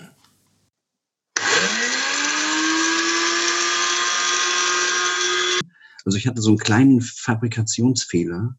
Also 6.04 6.18
ich 6.18 6.26
hatte 6.26 6.42
so 6.42 6.50
einen 6.50 6.58
kleinen 6.58 7.00
Fabrikationsfehler. 7.00 8.54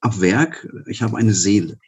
Ab 0.00 0.20
Werk, 0.20 0.68
ich 0.86 1.02
habe 1.02 1.16
eine 1.16 1.34
Seele. 1.34 1.78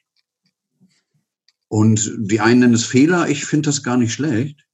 Und 1.67 2.13
die 2.17 2.41
einen 2.41 2.61
nennen 2.61 2.75
es 2.75 2.85
Fehler, 2.85 3.29
ich 3.29 3.45
finde 3.45 3.71
das 3.71 3.83
gar 3.83 3.97
nicht 3.97 4.13
schlecht. 4.13 4.67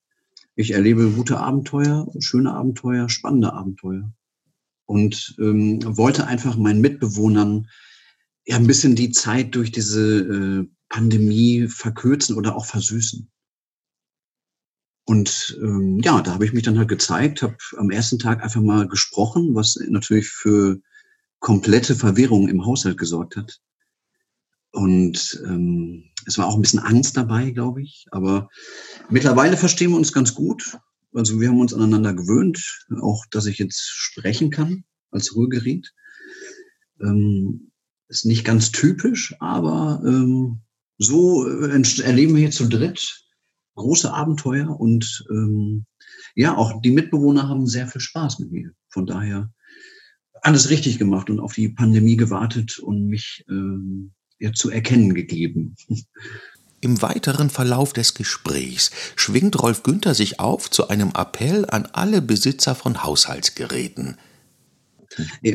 Ich 0.57 0.73
erlebe 0.73 1.11
gute 1.13 1.39
Abenteuer, 1.39 2.07
schöne 2.19 2.53
Abenteuer, 2.53 3.09
spannende 3.09 3.53
Abenteuer 3.53 4.13
und 4.89 5.37
ähm, 5.39 5.81
wollte 5.85 6.27
einfach 6.27 6.57
meinen 6.57 6.81
Mitbewohnern 6.81 7.69
ja 8.47 8.57
ein 8.57 8.67
bisschen 8.67 8.97
die 8.97 9.11
Zeit 9.11 9.55
durch 9.55 9.71
diese 9.71 10.21
äh, 10.21 10.67
Pandemie 10.89 11.69
verkürzen 11.69 12.37
oder 12.37 12.57
auch 12.57 12.65
versüßen. 12.65 13.31
Und 15.05 15.59
ähm, 15.63 16.01
ja, 16.03 16.23
da 16.23 16.33
habe 16.33 16.47
ich 16.47 16.55
mich 16.55 16.63
dann 16.63 16.79
halt 16.79 16.89
gezeigt, 16.89 17.43
habe 17.43 17.57
am 17.77 17.91
ersten 17.91 18.19
Tag 18.19 18.43
einfach 18.43 18.63
mal 18.63 18.89
gesprochen, 18.89 19.55
was 19.55 19.77
natürlich 19.89 20.31
für 20.31 20.81
komplette 21.39 21.95
Verwirrung 21.95 22.49
im 22.49 22.65
Haushalt 22.65 22.97
gesorgt 22.97 23.37
hat. 23.37 23.61
Und 24.71 25.43
ähm, 25.47 26.05
es 26.25 26.39
war 26.39 26.47
auch 26.47 26.55
ein 26.55 26.63
bisschen 26.63 26.81
Angst 26.81 27.15
dabei, 27.17 27.51
glaube 27.51 27.83
ich. 27.83 28.07
Aber 28.11 28.49
mittlerweile 29.11 29.59
verstehen 29.59 29.91
wir 29.91 29.99
uns 29.99 30.15
ganz 30.15 30.35
gut. 30.35 30.79
Also 31.13 31.41
wir 31.41 31.49
haben 31.49 31.61
uns 31.61 31.75
aneinander 31.75 32.15
gewöhnt, 32.15 32.87
auch 33.01 33.25
dass 33.31 33.47
ich 33.47 33.59
jetzt 33.59 33.89
sprechen 33.89 34.51
kann 34.51 34.85
als 35.11 35.35
Rührgerät. 35.35 35.93
Ähm, 37.01 37.71
ist 38.09 38.25
nicht 38.25 38.45
ganz 38.45 38.73
typisch, 38.73 39.35
aber 39.39 40.03
ähm, 40.05 40.61
so 40.99 41.47
äh, 41.47 41.83
erleben 42.03 42.35
wir 42.35 42.41
hier 42.41 42.51
zu 42.51 42.69
dritt 42.69 43.29
große 43.79 44.13
Abenteuer 44.13 44.79
und 44.79 45.25
ähm, 45.31 45.87
ja, 46.35 46.57
auch 46.57 46.83
die 46.83 46.91
Mitbewohner 46.91 47.49
haben 47.49 47.67
sehr 47.67 47.87
viel 47.87 48.01
Spaß 48.01 48.41
mit 48.41 48.53
mir. 48.53 48.73
Von 48.89 49.07
daher 49.07 49.51
alles 50.43 50.69
richtig 50.69 50.99
gemacht 50.99 51.31
und 51.31 51.41
auf 51.41 51.55
die 51.55 51.71
Pandemie 51.71 52.17
gewartet 52.17 52.79
und 52.79 53.07
mich 53.07 53.45
ähm, 53.49 54.13
ja, 54.39 54.53
zu 54.53 54.71
erkennen 54.71 55.15
gegeben. 55.15 55.75
Im 56.81 57.03
weiteren 57.03 57.51
Verlauf 57.51 57.93
des 57.93 58.15
Gesprächs 58.15 58.93
schwingt 59.17 59.61
Rolf 59.61 59.83
Günther 59.83 60.15
sich 60.15 60.39
auf 60.39 60.71
zu 60.71 60.89
einem 60.89 61.11
Appell 61.17 61.67
an 61.69 61.87
alle 61.93 62.23
Besitzer 62.23 62.77
von 62.77 63.03
Haushaltsgeräten. 63.03 64.17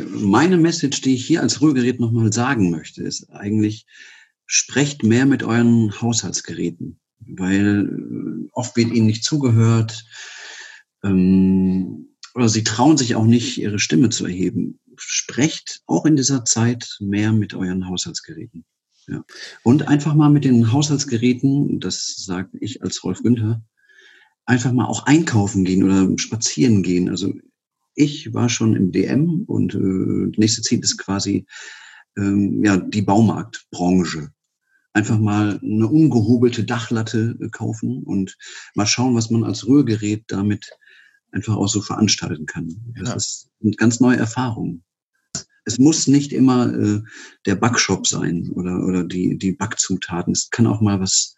Meine 0.10 0.58
Message, 0.58 1.00
die 1.02 1.16
ich 1.16 1.26
hier 1.26 1.42
als 1.42 1.62
Rührgerät 1.62 2.00
nochmal 2.00 2.34
sagen 2.34 2.72
möchte, 2.72 3.04
ist 3.04 3.30
eigentlich, 3.32 3.86
sprecht 4.46 5.04
mehr 5.04 5.26
mit 5.26 5.44
euren 5.44 6.02
Haushaltsgeräten, 6.02 7.00
weil 7.20 7.88
äh, 7.88 8.50
oft 8.52 8.76
wird 8.76 8.92
ihnen 8.92 9.08
nicht 9.08 9.24
zugehört 9.24 10.04
ähm, 11.04 12.10
oder 12.36 12.50
sie 12.50 12.64
trauen 12.66 12.98
sich 12.98 13.16
auch 13.16 13.26
nicht, 13.26 13.58
ihre 13.58 13.80
Stimme 13.80 14.10
zu 14.10 14.26
erheben. 14.26 14.80
Sprecht 14.98 15.82
auch 15.86 16.06
in 16.06 16.18
dieser 16.18 16.44
Zeit 16.44 16.98
mehr 17.00 17.32
mit 17.32 17.54
euren 17.54 17.88
Haushaltsgeräten. 17.88 18.66
Ja. 19.08 19.24
Und 19.64 19.88
einfach 19.88 20.14
mal 20.14 20.30
mit 20.30 20.46
den 20.46 20.72
Haushaltsgeräten, 20.72 21.80
das 21.80 22.16
sage 22.18 22.50
ich 22.60 22.82
als 22.82 23.04
Rolf 23.04 23.22
Günther, 23.22 23.62
einfach 24.46 24.72
mal 24.72 24.86
auch 24.86 25.06
einkaufen 25.06 25.66
gehen 25.66 25.84
oder 25.84 26.10
spazieren 26.18 26.84
gehen. 26.84 27.10
Also 27.10 27.34
ich 27.96 28.34
war 28.34 28.50
schon 28.50 28.76
im 28.76 28.92
DM 28.92 29.44
und 29.48 29.76
äh, 29.76 30.40
nächste 30.40 30.62
Ziel 30.62 30.80
ist 30.80 30.98
quasi 30.98 31.46
ähm, 32.18 32.64
ja 32.64 32.78
die 32.78 33.02
Baumarktbranche. 33.02 34.32
Einfach 34.94 35.18
mal 35.18 35.60
eine 35.64 35.88
ungehobelte 35.88 36.64
Dachlatte 36.64 37.38
äh, 37.42 37.50
kaufen 37.50 38.04
und 38.04 38.38
mal 38.76 38.86
schauen, 38.86 39.16
was 39.16 39.30
man 39.30 39.44
als 39.44 39.68
Rührgerät 39.68 40.26
damit 40.28 40.72
einfach 41.32 41.56
auch 41.56 41.68
so 41.68 41.82
veranstalten 41.82 42.46
kann. 42.46 42.70
Das 42.96 43.10
ja. 43.10 43.16
ist 43.16 43.50
eine 43.62 43.72
ganz 43.72 44.00
neue 44.00 44.18
Erfahrung. 44.18 44.84
Es 45.66 45.80
muss 45.80 46.08
nicht 46.08 46.34
immer 46.34 46.74
äh, 46.74 47.02
der 47.46 47.56
Backshop 47.56 48.08
sein 48.08 48.50
oder, 48.54 48.84
oder 48.86 49.04
die, 49.04 49.38
die 49.38 49.54
Backzutaten. 49.54 50.34
Es 50.34 50.50
kann 50.50 50.68
auch 50.68 50.82
mal 50.82 51.00
was 51.00 51.36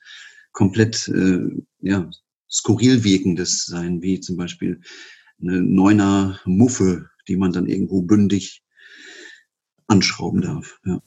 komplett 0.52 1.08
äh, 1.10 1.42
ja, 1.82 2.10
skurril 2.50 3.04
wirkendes 3.04 3.66
sein, 3.66 4.02
wie 4.02 4.20
zum 4.20 4.38
Beispiel 4.38 4.82
eine 5.42 5.62
Neuner 5.62 6.40
Muffe, 6.46 7.10
die 7.28 7.38
man 7.38 7.52
dann 7.52 7.68
irgendwo 7.68 8.02
bündig 8.02 8.64
anschrauben 9.88 10.42
darf. 10.42 10.80
Ja. 10.86 11.02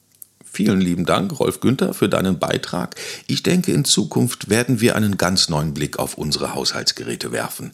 Vielen 0.45 0.81
lieben 0.81 1.05
Dank, 1.05 1.39
Rolf 1.39 1.61
Günther, 1.61 1.95
für 1.95 2.09
deinen 2.09 2.39
Beitrag. 2.39 2.97
Ich 3.27 3.43
denke, 3.43 3.73
in 3.73 3.85
Zukunft 3.85 4.49
werden 4.49 4.81
wir 4.81 4.97
einen 4.97 5.17
ganz 5.19 5.49
neuen 5.49 5.75
Blick 5.75 5.99
auf 5.99 6.17
unsere 6.17 6.55
Haushaltsgeräte 6.55 7.33
werfen. 7.33 7.73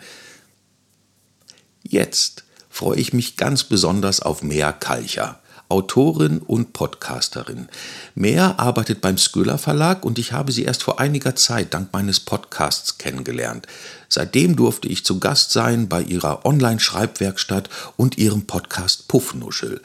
Jetzt 1.83 2.45
freue 2.75 2.99
ich 2.99 3.13
mich 3.13 3.37
ganz 3.37 3.63
besonders 3.63 4.19
auf 4.19 4.43
Mea 4.43 4.73
Kalcher. 4.73 5.39
Autorin 5.69 6.41
und 6.41 6.73
Podcasterin. 6.73 7.69
Mehr 8.17 8.59
arbeitet 8.59 9.01
beim 9.01 9.17
Sköller 9.17 9.59
Verlag 9.59 10.05
und 10.05 10.19
ich 10.19 10.33
habe 10.33 10.51
sie 10.51 10.65
erst 10.65 10.83
vor 10.83 10.99
einiger 10.99 11.37
Zeit 11.37 11.73
dank 11.73 11.93
meines 11.93 12.19
Podcasts 12.19 12.99
kennengelernt. 12.99 13.69
Seitdem 14.09 14.57
durfte 14.57 14.89
ich 14.89 15.05
zu 15.05 15.21
Gast 15.21 15.53
sein 15.53 15.89
bei 15.89 16.03
ihrer 16.03 16.45
Online-Schreibwerkstatt 16.45 17.71
und 17.97 18.19
ihrem 18.19 18.47
Podcast 18.47 19.07
Puffnuschel. 19.07 19.81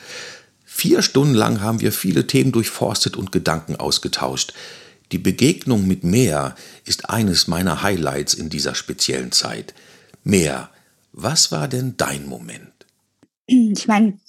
Vier 0.65 1.03
Stunden 1.03 1.35
lang 1.35 1.61
haben 1.61 1.81
wir 1.81 1.91
viele 1.91 2.25
Themen 2.25 2.51
durchforstet 2.51 3.15
und 3.15 3.31
Gedanken 3.31 3.75
ausgetauscht. 3.75 4.53
Die 5.11 5.19
Begegnung 5.19 5.87
mit 5.87 6.03
Mehr 6.03 6.55
ist 6.85 7.09
eines 7.09 7.47
meiner 7.47 7.83
Highlights 7.83 8.33
in 8.33 8.49
dieser 8.49 8.73
speziellen 8.73 9.31
Zeit. 9.31 9.75
Mehr, 10.23 10.71
was 11.13 11.51
war 11.51 11.67
denn 11.67 11.95
dein 11.97 12.27
Moment? 12.27 12.68
Ich 13.51 13.87
meine, 13.87 14.19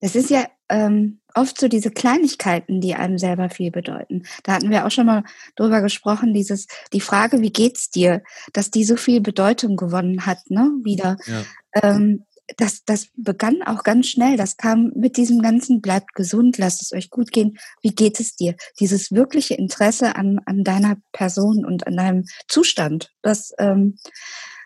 es 0.00 0.16
ist 0.16 0.30
ja 0.30 0.46
ähm, 0.68 1.20
oft 1.34 1.58
so 1.58 1.68
diese 1.68 1.90
Kleinigkeiten, 1.90 2.80
die 2.80 2.94
einem 2.94 3.18
selber 3.18 3.48
viel 3.50 3.70
bedeuten. 3.70 4.24
Da 4.42 4.54
hatten 4.54 4.70
wir 4.70 4.86
auch 4.86 4.90
schon 4.90 5.06
mal 5.06 5.24
drüber 5.56 5.80
gesprochen, 5.82 6.34
dieses, 6.34 6.66
die 6.92 7.00
Frage, 7.00 7.40
wie 7.40 7.52
geht's 7.52 7.90
dir, 7.90 8.22
dass 8.52 8.70
die 8.70 8.84
so 8.84 8.96
viel 8.96 9.20
Bedeutung 9.20 9.76
gewonnen 9.76 10.26
hat, 10.26 10.38
ne, 10.50 10.70
wieder. 10.82 11.16
Ja. 11.26 11.42
Ähm, 11.82 12.24
das, 12.58 12.84
das 12.84 13.08
begann 13.16 13.62
auch 13.62 13.84
ganz 13.84 14.08
schnell. 14.08 14.36
Das 14.36 14.56
kam 14.58 14.92
mit 14.94 15.16
diesem 15.16 15.40
ganzen 15.40 15.80
bleibt 15.80 16.14
gesund, 16.14 16.58
lasst 16.58 16.82
es 16.82 16.92
euch 16.92 17.08
gut 17.08 17.32
gehen. 17.32 17.58
Wie 17.80 17.94
geht 17.94 18.20
es 18.20 18.36
dir? 18.36 18.54
Dieses 18.80 19.12
wirkliche 19.12 19.54
Interesse 19.54 20.16
an, 20.16 20.40
an 20.44 20.62
deiner 20.64 20.96
Person 21.12 21.64
und 21.64 21.86
an 21.86 21.96
deinem 21.96 22.24
Zustand, 22.48 23.12
das 23.22 23.52
ähm, 23.58 23.98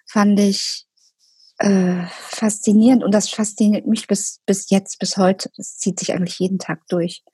fand 0.06 0.40
ich 0.40 0.87
äh, 1.58 2.06
faszinierend 2.08 3.02
und 3.04 3.12
das 3.12 3.28
fasziniert 3.28 3.86
mich 3.86 4.06
bis, 4.06 4.40
bis 4.46 4.70
jetzt, 4.70 4.98
bis 4.98 5.16
heute. 5.16 5.50
Das 5.56 5.76
zieht 5.76 5.98
sich 5.98 6.12
eigentlich 6.12 6.38
jeden 6.38 6.58
Tag 6.58 6.86
durch. 6.88 7.24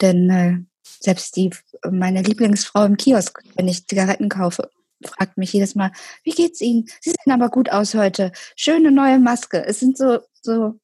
Denn 0.00 0.30
äh, 0.30 0.58
selbst 1.00 1.36
die, 1.36 1.50
meine 1.90 2.22
Lieblingsfrau 2.22 2.84
im 2.84 2.96
Kiosk, 2.96 3.42
wenn 3.56 3.68
ich 3.68 3.86
Zigaretten 3.86 4.28
kaufe, 4.28 4.70
fragt 5.04 5.36
mich 5.36 5.52
jedes 5.52 5.74
Mal, 5.74 5.92
wie 6.22 6.30
geht's 6.30 6.60
Ihnen? 6.60 6.86
Sie 7.00 7.10
sehen 7.10 7.32
aber 7.32 7.50
gut 7.50 7.70
aus 7.70 7.94
heute. 7.94 8.32
Schöne 8.56 8.90
neue 8.90 9.18
Maske. 9.18 9.64
Es 9.64 9.80
sind 9.80 9.98
so, 9.98 10.20
so 10.40 10.78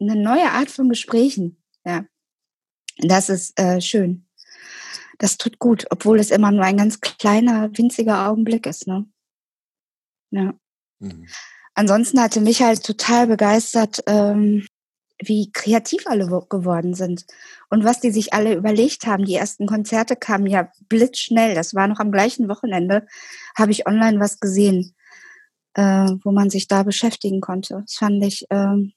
eine 0.00 0.16
neue 0.16 0.50
Art 0.50 0.70
von 0.70 0.88
Gesprächen. 0.88 1.62
Ja. 1.84 2.04
Das 2.98 3.28
ist 3.28 3.58
äh, 3.58 3.80
schön. 3.80 4.26
Das 5.18 5.36
tut 5.36 5.58
gut, 5.58 5.86
obwohl 5.90 6.18
es 6.18 6.30
immer 6.30 6.50
nur 6.50 6.64
ein 6.64 6.76
ganz 6.76 7.00
kleiner, 7.00 7.70
winziger 7.76 8.28
Augenblick 8.28 8.66
ist. 8.66 8.86
Ne? 8.86 9.06
Ja. 10.30 10.54
Mhm. 10.98 11.26
Ansonsten 11.80 12.20
hatte 12.20 12.42
mich 12.42 12.60
halt 12.60 12.84
total 12.84 13.26
begeistert, 13.26 14.02
ähm, 14.06 14.66
wie 15.18 15.50
kreativ 15.50 16.06
alle 16.06 16.26
geworden 16.26 16.92
sind 16.92 17.24
und 17.70 17.84
was 17.84 18.00
die 18.00 18.10
sich 18.10 18.34
alle 18.34 18.52
überlegt 18.54 19.06
haben. 19.06 19.24
Die 19.24 19.36
ersten 19.36 19.64
Konzerte 19.66 20.14
kamen 20.14 20.46
ja 20.46 20.70
blitzschnell. 20.90 21.54
Das 21.54 21.74
war 21.74 21.88
noch 21.88 21.98
am 21.98 22.12
gleichen 22.12 22.50
Wochenende, 22.50 23.06
habe 23.56 23.70
ich 23.72 23.86
online 23.86 24.20
was 24.20 24.40
gesehen, 24.40 24.94
äh, 25.72 26.10
wo 26.22 26.32
man 26.32 26.50
sich 26.50 26.68
da 26.68 26.82
beschäftigen 26.82 27.40
konnte. 27.40 27.82
Das 27.86 27.94
fand 27.94 28.22
ich 28.26 28.44
äh, 28.50 28.92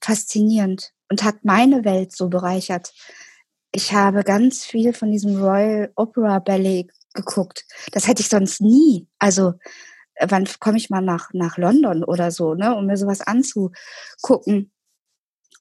faszinierend 0.00 0.90
und 1.08 1.22
hat 1.22 1.44
meine 1.44 1.84
Welt 1.84 2.10
so 2.10 2.28
bereichert. 2.28 2.92
Ich 3.70 3.92
habe 3.92 4.24
ganz 4.24 4.64
viel 4.64 4.92
von 4.92 5.12
diesem 5.12 5.40
Royal 5.40 5.92
Opera 5.94 6.40
Ballet 6.40 6.88
geguckt. 7.14 7.66
Das 7.92 8.08
hätte 8.08 8.22
ich 8.22 8.28
sonst 8.28 8.60
nie. 8.60 9.06
Also 9.20 9.52
wann 10.26 10.48
komme 10.60 10.78
ich 10.78 10.90
mal 10.90 11.00
nach, 11.00 11.32
nach 11.32 11.58
London 11.58 12.04
oder 12.04 12.30
so, 12.30 12.54
ne, 12.54 12.74
um 12.74 12.86
mir 12.86 12.96
sowas 12.96 13.20
anzugucken. 13.20 14.72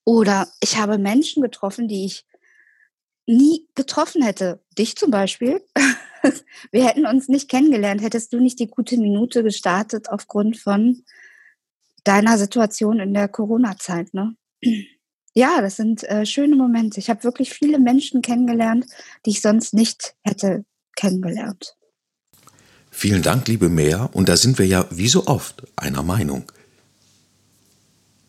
Oder 0.05 0.47
ich 0.61 0.77
habe 0.77 0.97
Menschen 0.97 1.43
getroffen, 1.43 1.87
die 1.87 2.05
ich 2.05 2.25
nie 3.27 3.67
getroffen 3.75 4.23
hätte. 4.23 4.63
Dich 4.77 4.95
zum 4.95 5.11
Beispiel. 5.11 5.61
Wir 6.71 6.87
hätten 6.87 7.05
uns 7.05 7.27
nicht 7.27 7.49
kennengelernt, 7.49 8.01
hättest 8.01 8.33
du 8.33 8.39
nicht 8.39 8.59
die 8.59 8.67
gute 8.67 8.97
Minute 8.97 9.43
gestartet 9.43 10.09
aufgrund 10.09 10.57
von 10.57 11.03
deiner 12.03 12.37
Situation 12.37 12.99
in 12.99 13.13
der 13.13 13.27
Corona-Zeit, 13.27 14.13
ne? 14.13 14.35
Ja, 15.33 15.61
das 15.61 15.75
sind 15.75 16.03
äh, 16.05 16.25
schöne 16.25 16.55
Momente. 16.55 16.99
Ich 16.99 17.09
habe 17.09 17.23
wirklich 17.23 17.53
viele 17.53 17.77
Menschen 17.77 18.21
kennengelernt, 18.21 18.87
die 19.25 19.31
ich 19.31 19.41
sonst 19.41 19.73
nicht 19.73 20.15
hätte 20.23 20.65
kennengelernt. 20.95 21.76
Vielen 22.99 23.21
Dank, 23.21 23.47
liebe 23.47 23.69
Mehr, 23.69 24.09
und 24.13 24.27
da 24.27 24.35
sind 24.35 24.57
wir 24.57 24.65
ja 24.65 24.87
wie 24.89 25.07
so 25.07 25.27
oft 25.27 25.61
einer 25.75 26.01
Meinung. 26.01 26.51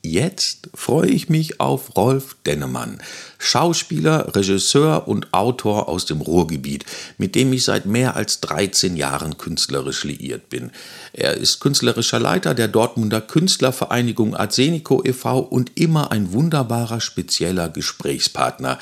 Jetzt 0.02 0.68
freue 0.74 1.08
ich 1.08 1.30
mich 1.30 1.58
auf 1.58 1.96
Rolf 1.96 2.36
Dennemann, 2.44 2.98
Schauspieler, 3.38 4.36
Regisseur 4.36 5.08
und 5.08 5.32
Autor 5.32 5.88
aus 5.88 6.04
dem 6.04 6.20
Ruhrgebiet, 6.20 6.84
mit 7.16 7.34
dem 7.34 7.50
ich 7.54 7.64
seit 7.64 7.86
mehr 7.86 8.14
als 8.14 8.40
13 8.40 8.98
Jahren 8.98 9.38
künstlerisch 9.38 10.04
liiert 10.04 10.50
bin. 10.50 10.70
Er 11.14 11.38
ist 11.38 11.60
künstlerischer 11.60 12.20
Leiter 12.20 12.52
der 12.52 12.68
Dortmunder 12.68 13.22
Künstlervereinigung 13.22 14.36
Arsenico 14.36 15.02
e.V. 15.02 15.38
und 15.38 15.80
immer 15.80 16.12
ein 16.12 16.32
wunderbarer 16.32 17.00
spezieller 17.00 17.70
Gesprächspartner. 17.70 18.78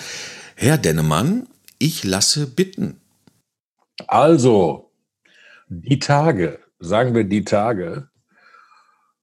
Herr 0.57 0.79
Dennemann, 0.79 1.47
ich 1.79 2.03
lasse 2.03 2.49
bitten. 2.49 3.01
Also, 4.09 4.86
die 5.69 5.99
Tage, 5.99 6.61
sagen 6.79 7.15
wir 7.15 7.25
die 7.25 7.45
Tage. 7.45 8.09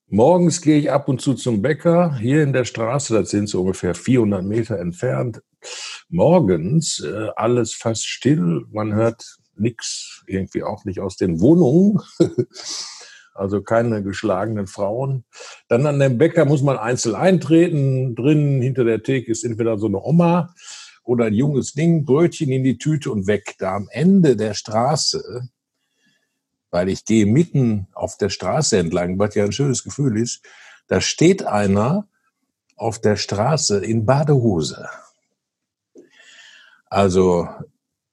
Morgens 0.08 0.62
gehe 0.62 0.77
ich 0.77 0.91
ab 0.91 1.08
und 1.08 1.21
zu 1.21 1.34
zum 1.34 1.62
Bäcker 1.62 2.15
hier 2.17 2.43
in 2.43 2.53
der 2.53 2.65
Straße, 2.65 3.13
das 3.13 3.29
sind 3.29 3.47
so 3.47 3.62
ungefähr 3.62 3.95
400 3.95 4.43
Meter 4.43 4.77
entfernt. 4.77 5.41
Morgens 6.10 6.99
äh, 6.99 7.29
alles 7.36 7.73
fast 7.73 8.06
still, 8.06 8.65
man 8.71 8.93
hört 8.93 9.38
nichts, 9.56 10.23
irgendwie 10.27 10.63
auch 10.63 10.86
nicht 10.86 10.99
aus 10.99 11.17
den 11.17 11.39
Wohnungen. 11.39 11.99
also 13.34 13.62
keine 13.62 14.03
geschlagenen 14.03 14.67
Frauen. 14.67 15.25
Dann 15.67 15.86
an 15.88 15.99
dem 15.99 16.17
Bäcker 16.17 16.45
muss 16.45 16.62
man 16.62 16.77
einzeln 16.77 17.15
eintreten. 17.15 18.15
Drinnen 18.15 18.62
hinter 18.62 18.84
der 18.84 19.01
Theke 19.01 19.32
ist 19.32 19.43
entweder 19.43 19.77
so 19.77 19.88
eine 19.88 20.01
Oma 20.03 20.53
oder 21.03 21.25
ein 21.25 21.34
junges 21.34 21.73
Ding, 21.73 22.06
Brötchen 22.06 22.51
in 22.51 22.63
die 22.63 22.77
Tüte 22.77 23.12
und 23.12 23.27
weg. 23.27 23.56
Da 23.58 23.75
am 23.75 23.88
Ende 23.91 24.36
der 24.36 24.53
Straße 24.53 25.49
weil 26.74 26.90
ich 26.90 27.06
gehe 27.06 27.28
mitten 27.28 27.88
auf 27.94 28.18
der 28.18 28.30
Straße 28.30 28.80
entlang, 28.80 29.20
was 29.20 29.36
ja 29.36 29.44
ein 29.44 29.52
schönes 29.52 29.84
Gefühl 29.84 30.18
ist. 30.18 30.42
Da 30.88 31.02
steht 31.02 31.46
einer 31.46 32.08
auf 32.76 33.00
der 33.00 33.16
Straße 33.16 33.86
in 33.86 34.08
Badehose. 34.08 34.90
Also 36.88 37.48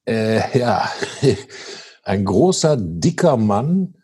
Äh, 0.05 0.59
ja, 0.59 0.91
ein 2.03 2.25
großer, 2.27 2.77
dicker 2.77 3.39
Mann 3.39 3.95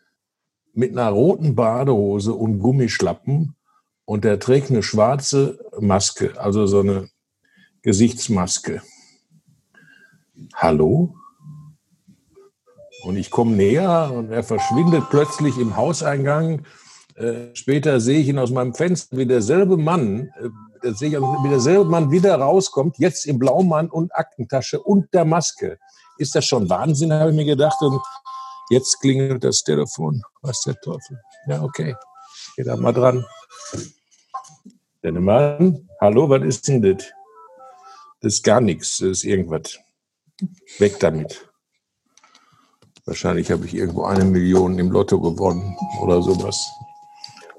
mit 0.73 0.91
einer 0.91 1.09
roten 1.09 1.53
Badehose 1.53 2.33
und 2.33 2.57
Gummischlappen 2.57 3.55
und 4.05 4.23
der 4.23 4.39
trägt 4.39 4.71
eine 4.71 4.81
schwarze 4.81 5.59
Maske, 5.79 6.39
also 6.39 6.65
so 6.65 6.79
eine 6.79 7.09
Gesichtsmaske. 7.83 8.81
Hallo? 10.55 11.15
Und 13.07 13.15
ich 13.15 13.31
komme 13.31 13.55
näher 13.55 14.11
und 14.13 14.31
er 14.31 14.43
verschwindet 14.43 15.05
plötzlich 15.09 15.57
im 15.57 15.77
Hauseingang. 15.77 16.65
Äh, 17.15 17.55
später 17.55 18.01
sehe 18.01 18.19
ich 18.19 18.27
ihn 18.27 18.37
aus 18.37 18.51
meinem 18.51 18.73
Fenster, 18.73 19.15
wie 19.15 19.25
derselbe 19.25 19.77
Mann, 19.77 20.29
äh, 20.83 20.91
sehe 20.91 21.11
ich, 21.11 21.15
wie 21.15 21.49
derselbe 21.49 21.85
Mann 21.85 22.11
wieder 22.11 22.35
rauskommt, 22.35 22.97
jetzt 22.99 23.25
im 23.25 23.39
Blaumann 23.39 23.89
und 23.89 24.13
Aktentasche 24.13 24.81
und 24.81 25.13
der 25.13 25.23
Maske. 25.23 25.79
Ist 26.17 26.35
das 26.35 26.43
schon 26.43 26.69
Wahnsinn, 26.69 27.13
habe 27.13 27.29
ich 27.29 27.35
mir 27.37 27.45
gedacht. 27.45 27.81
Und 27.81 28.01
jetzt 28.71 28.99
klingelt 28.99 29.41
das 29.41 29.63
Telefon. 29.63 30.21
Was 30.41 30.59
der 30.63 30.75
Teufel? 30.75 31.17
Ja, 31.47 31.63
okay. 31.63 31.95
Geh 32.57 32.63
da 32.63 32.75
mal 32.75 32.91
dran. 32.91 33.25
Der 35.01 35.13
Mann, 35.13 35.87
hallo, 36.01 36.29
was 36.29 36.43
ist 36.43 36.67
denn 36.67 36.81
das? 36.81 37.09
Das 38.19 38.33
ist 38.33 38.43
gar 38.43 38.59
nichts, 38.59 38.97
das 38.97 39.09
ist 39.09 39.23
irgendwas. 39.23 39.79
Weg 40.77 40.99
damit. 40.99 41.46
Wahrscheinlich 43.07 43.51
habe 43.51 43.65
ich 43.65 43.73
irgendwo 43.73 44.03
eine 44.03 44.25
Million 44.25 44.77
im 44.79 44.91
Lotto 44.91 45.21
gewonnen 45.21 45.77
oder 46.01 46.21
sowas. 46.21 46.69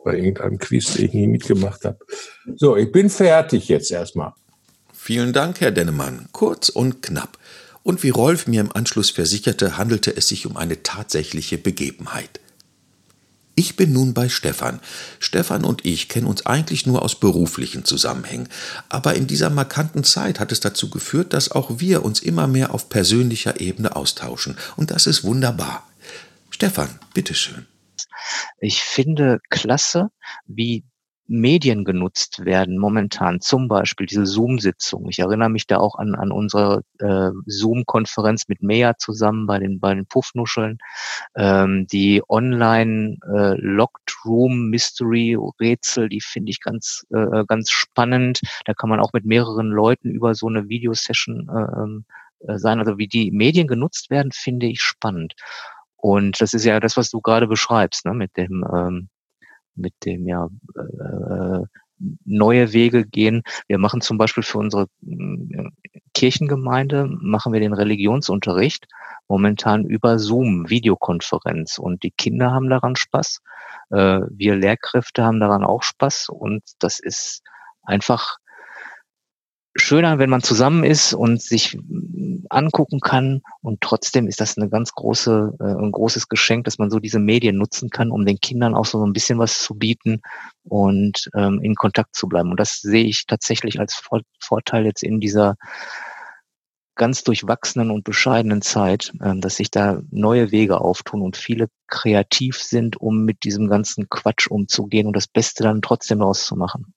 Bei 0.05 0.15
irgendeinem 0.15 0.59
Quiz, 0.59 0.93
den 0.93 1.07
ich 1.07 1.15
nie 1.15 1.27
mitgemacht 1.27 1.87
habe. 1.87 1.99
So, 2.57 2.77
ich 2.77 2.93
bin 2.93 3.09
fertig 3.09 3.67
jetzt 3.69 3.91
erstmal. 3.91 4.35
Vielen 4.93 5.33
Dank, 5.33 5.63
Herr 5.63 5.71
Dennemann. 5.71 6.29
Kurz 6.33 6.69
und 6.69 7.01
knapp. 7.01 7.39
Und 7.83 8.03
wie 8.03 8.11
Rolf 8.11 8.47
mir 8.47 8.61
im 8.61 8.71
Anschluss 8.71 9.09
versicherte, 9.09 9.79
handelte 9.79 10.15
es 10.15 10.29
sich 10.29 10.45
um 10.45 10.59
eine 10.59 10.83
tatsächliche 10.83 11.57
Begebenheit. 11.57 12.41
Ich 13.59 13.75
bin 13.75 13.93
nun 13.93 14.15
bei 14.15 14.29
Stefan. 14.29 14.79
Stefan 15.19 15.65
und 15.65 15.85
ich 15.85 16.09
kennen 16.09 16.29
uns 16.29 16.47
eigentlich 16.47 16.87
nur 16.87 17.03
aus 17.03 17.19
beruflichen 17.19 17.85
Zusammenhängen, 17.85 18.49
aber 18.89 19.15
in 19.15 19.27
dieser 19.27 19.51
markanten 19.51 20.05
Zeit 20.05 20.39
hat 20.39 20.53
es 20.53 20.61
dazu 20.61 20.91
geführt, 20.91 21.33
dass 21.33 21.51
auch 21.51 21.81
wir 21.81 22.05
uns 22.05 22.21
immer 22.21 22.47
mehr 22.47 22.73
auf 22.73 22.89
persönlicher 22.89 23.61
Ebene 23.61 23.97
austauschen, 23.97 24.57
und 24.77 24.93
das 24.93 25.09
ist 25.09 25.25
wunderbar. 25.25 25.89
Stefan, 26.51 27.01
bitteschön. 27.15 27.67
Ich 28.61 28.81
finde 28.81 29.41
klasse, 29.51 30.07
wie 30.47 30.85
Medien 31.29 31.85
genutzt 31.85 32.45
werden 32.45 32.79
momentan, 32.79 33.41
zum 33.41 33.69
Beispiel 33.69 34.07
diese 34.07 34.27
Zoom-Sitzung. 34.27 35.09
Ich 35.09 35.19
erinnere 35.19 35.51
mich 35.51 35.67
da 35.67 35.79
auch 35.79 35.97
an, 35.97 36.15
an 36.15 36.33
unsere 36.33 36.83
äh, 36.99 37.31
Zoom-Konferenz 37.47 38.49
mit 38.49 38.63
Mea 38.63 38.95
zusammen 38.99 39.47
bei 39.47 39.59
den, 39.59 39.79
bei 39.79 39.95
den 39.95 40.07
Puffnuscheln, 40.07 40.79
ähm, 41.37 41.87
die 41.87 42.23
Online 42.29 43.19
äh, 43.27 43.55
Locked 43.61 44.17
Room 44.25 44.71
Mystery 44.71 45.37
Rätsel, 45.61 46.09
die 46.09 46.21
finde 46.21 46.51
ich 46.51 46.61
ganz, 46.61 47.07
äh, 47.11 47.45
ganz 47.47 47.71
spannend. 47.71 48.41
Da 48.65 48.75
kann 48.75 48.91
man 48.91 49.01
auch 49.01 49.13
mit 49.13 49.25
mehreren 49.25 49.69
Leuten 49.69 50.11
über 50.11 50.35
so 50.35 50.49
eine 50.49 50.69
Videosession 50.69 51.49
äh, 51.49 52.53
äh, 52.53 52.59
sein. 52.59 52.79
Also 52.79 52.99
wie 52.99 53.09
die 53.09 53.31
Medien 53.31 53.67
genutzt 53.67 54.11
werden, 54.11 54.33
finde 54.33 54.67
ich 54.67 54.81
spannend. 54.83 55.35
Und 55.97 56.41
das 56.41 56.55
ist 56.55 56.65
ja 56.65 56.81
das, 56.81 56.97
was 56.97 57.11
du 57.11 57.21
gerade 57.21 57.47
beschreibst, 57.49 58.05
ne, 58.07 58.15
mit 58.15 58.37
dem 58.37 58.65
ähm, 58.73 59.09
mit 59.79 59.95
dem 60.05 60.27
ja 60.27 60.49
äh, 60.77 61.65
neue 62.25 62.73
Wege 62.73 63.05
gehen. 63.07 63.43
Wir 63.67 63.79
machen 63.79 64.01
zum 64.01 64.19
Beispiel 64.19 64.43
für 64.43 64.59
unsere 64.59 64.89
äh, 65.07 65.71
Kirchengemeinde, 66.15 67.09
machen 67.21 67.53
wir 67.53 67.61
den 67.61 67.73
Religionsunterricht 67.73 68.87
momentan 69.29 69.85
über 69.85 70.19
Zoom, 70.19 70.69
Videokonferenz. 70.69 71.79
Und 71.79 72.03
die 72.03 72.11
Kinder 72.11 72.51
haben 72.51 72.71
daran 72.71 72.97
Spaß. 72.97 73.41
Äh, 73.91 74.21
wir 74.31 74.57
Lehrkräfte 74.57 75.25
haben 75.25 75.41
daran 75.41 75.65
auch 75.65 75.83
Spaß. 75.83 76.29
Und 76.31 76.63
das 76.79 76.99
ist 76.99 77.43
einfach 77.83 78.39
schöner, 79.81 80.19
wenn 80.19 80.31
man 80.31 80.43
zusammen 80.43 80.85
ist 80.85 81.15
und 81.15 81.41
sich 81.41 81.79
angucken 82.51 83.01
kann. 83.01 83.43
Und 83.61 83.81
trotzdem 83.81 84.27
ist 84.27 84.41
das 84.41 84.57
eine 84.57 84.69
ganz 84.69 84.93
große, 84.93 85.57
äh, 85.61 85.65
ein 85.65 85.93
großes 85.93 86.29
Geschenk, 86.29 86.65
dass 86.65 86.79
man 86.79 86.91
so 86.91 86.99
diese 86.99 87.19
Medien 87.19 87.57
nutzen 87.57 87.91
kann, 87.91 88.11
um 88.11 88.25
den 88.25 88.41
Kindern 88.41 88.75
auch 88.75 88.87
so 88.87 89.05
ein 89.05 89.13
bisschen 89.13 89.39
was 89.39 89.63
zu 89.63 89.75
bieten 89.75 90.21
und 90.65 91.31
ähm, 91.35 91.61
in 91.63 91.75
Kontakt 91.75 92.15
zu 92.15 92.29
bleiben. 92.29 92.51
Und 92.51 92.61
das 92.61 92.81
sehe 92.81 93.05
ich 93.05 93.27
tatsächlich 93.27 93.81
als 93.81 94.03
Vorteil 94.41 94.85
jetzt 94.85 95.03
in 95.03 95.21
dieser 95.21 95.57
ganz 96.99 97.23
durchwachsenen 97.23 97.91
und 97.91 98.05
bescheidenen 98.05 98.61
Zeit, 98.61 99.13
äh, 99.21 99.39
dass 99.39 99.57
sich 99.57 99.71
da 99.71 100.03
neue 100.11 100.51
Wege 100.51 100.81
auftun 100.81 101.23
und 101.23 101.37
viele 101.37 101.69
kreativ 101.87 102.61
sind, 102.63 103.01
um 103.01 103.25
mit 103.25 103.45
diesem 103.45 103.69
ganzen 103.69 104.09
Quatsch 104.11 104.49
umzugehen 104.49 105.07
und 105.07 105.17
das 105.17 105.29
Beste 105.29 105.63
dann 105.63 105.81
trotzdem 105.81 106.21
rauszumachen. 106.21 106.93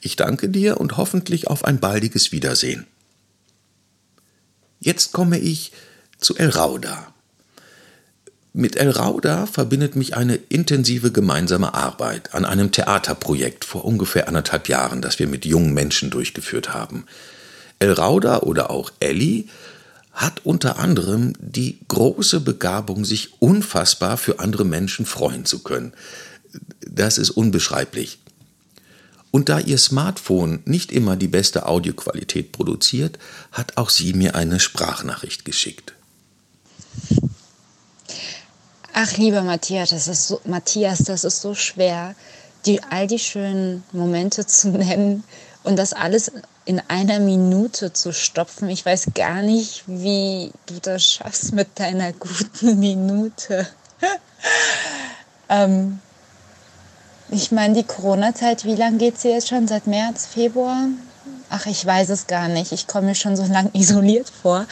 Ich 0.00 0.16
danke 0.16 0.48
dir 0.48 0.80
und 0.80 0.96
hoffentlich 0.96 1.48
auf 1.48 1.64
ein 1.64 1.80
baldiges 1.80 2.32
Wiedersehen. 2.32 2.86
Jetzt 4.80 5.12
komme 5.12 5.38
ich 5.38 5.72
zu 6.18 6.36
El 6.36 6.50
Rauda. 6.50 7.12
Mit 8.52 8.76
El 8.76 8.90
Rauda 8.90 9.46
verbindet 9.46 9.96
mich 9.96 10.16
eine 10.16 10.36
intensive 10.36 11.12
gemeinsame 11.12 11.74
Arbeit 11.74 12.34
an 12.34 12.44
einem 12.44 12.72
Theaterprojekt 12.72 13.64
vor 13.64 13.84
ungefähr 13.84 14.26
anderthalb 14.26 14.68
Jahren, 14.68 15.02
das 15.02 15.18
wir 15.18 15.26
mit 15.26 15.44
jungen 15.44 15.74
Menschen 15.74 16.10
durchgeführt 16.10 16.72
haben. 16.74 17.04
El 17.78 17.92
Rauda 17.92 18.38
oder 18.38 18.70
auch 18.70 18.90
Ellie 19.00 19.44
hat 20.12 20.44
unter 20.44 20.78
anderem 20.78 21.34
die 21.38 21.78
große 21.86 22.40
Begabung, 22.40 23.04
sich 23.04 23.40
unfassbar 23.40 24.16
für 24.16 24.40
andere 24.40 24.64
Menschen 24.64 25.06
freuen 25.06 25.44
zu 25.44 25.60
können. 25.60 25.92
Das 26.80 27.18
ist 27.18 27.30
unbeschreiblich. 27.30 28.18
Und 29.30 29.48
da 29.48 29.58
ihr 29.58 29.78
Smartphone 29.78 30.60
nicht 30.64 30.90
immer 30.90 31.16
die 31.16 31.28
beste 31.28 31.66
Audioqualität 31.66 32.52
produziert, 32.52 33.18
hat 33.52 33.76
auch 33.76 33.90
sie 33.90 34.14
mir 34.14 34.34
eine 34.34 34.58
Sprachnachricht 34.58 35.44
geschickt. 35.44 35.92
Ach, 38.94 39.16
lieber 39.16 39.42
Matthias, 39.42 39.90
das 39.90 40.08
ist 40.08 40.28
so, 40.28 40.40
Matthias, 40.44 40.98
das 41.04 41.24
ist 41.24 41.40
so 41.40 41.54
schwer, 41.54 42.16
die, 42.66 42.82
all 42.82 43.06
die 43.06 43.18
schönen 43.18 43.84
Momente 43.92 44.46
zu 44.46 44.68
nennen 44.72 45.24
und 45.62 45.76
das 45.76 45.92
alles 45.92 46.32
in 46.64 46.82
einer 46.88 47.20
Minute 47.20 47.92
zu 47.92 48.12
stopfen. 48.12 48.68
Ich 48.68 48.84
weiß 48.84 49.08
gar 49.14 49.42
nicht, 49.42 49.84
wie 49.86 50.52
du 50.66 50.80
das 50.82 51.04
schaffst 51.04 51.52
mit 51.52 51.78
deiner 51.78 52.12
guten 52.12 52.78
Minute. 52.80 53.66
ähm, 55.48 56.00
ich 57.30 57.52
meine, 57.52 57.74
die 57.74 57.84
Corona-Zeit, 57.84 58.64
wie 58.64 58.74
lange 58.74 58.98
geht 58.98 59.18
sie 59.18 59.28
jetzt 59.28 59.48
schon? 59.48 59.68
Seit 59.68 59.86
März, 59.86 60.26
Februar? 60.26 60.86
Ach, 61.50 61.66
ich 61.66 61.84
weiß 61.84 62.08
es 62.10 62.26
gar 62.26 62.48
nicht. 62.48 62.72
Ich 62.72 62.86
komme 62.86 63.08
mir 63.08 63.14
schon 63.14 63.36
so 63.36 63.44
lange 63.52 63.70
isoliert 63.74 64.30
vor 64.30 64.66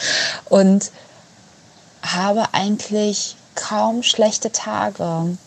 und 0.45 0.91
habe 2.01 2.53
eigentlich 2.53 3.35
kaum 3.55 4.03
schlechte 4.03 4.51
Tage. 4.51 5.37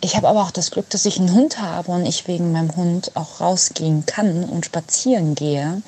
Ich 0.00 0.16
habe 0.16 0.28
aber 0.28 0.42
auch 0.42 0.50
das 0.50 0.70
Glück, 0.70 0.88
dass 0.90 1.06
ich 1.06 1.18
einen 1.18 1.32
Hund 1.32 1.60
habe 1.60 1.92
und 1.92 2.06
ich 2.06 2.26
wegen 2.26 2.52
meinem 2.52 2.74
Hund 2.76 3.12
auch 3.14 3.40
rausgehen 3.40 4.04
kann 4.06 4.44
und 4.44 4.66
spazieren 4.66 5.34
gehe. 5.34 5.82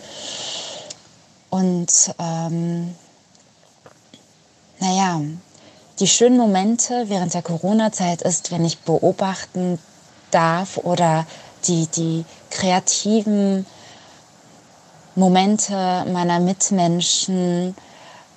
Und 1.50 2.14
ähm, 2.18 2.94
naja, 4.78 5.20
die 6.00 6.06
schönen 6.06 6.36
Momente 6.36 7.04
während 7.08 7.34
der 7.34 7.42
Corona-Zeit 7.42 8.22
ist, 8.22 8.50
wenn 8.50 8.64
ich 8.64 8.78
beobachten 8.80 9.78
darf 10.34 10.78
oder 10.78 11.26
die, 11.66 11.86
die 11.86 12.24
kreativen 12.50 13.66
Momente 15.14 16.04
meiner 16.12 16.40
Mitmenschen, 16.40 17.76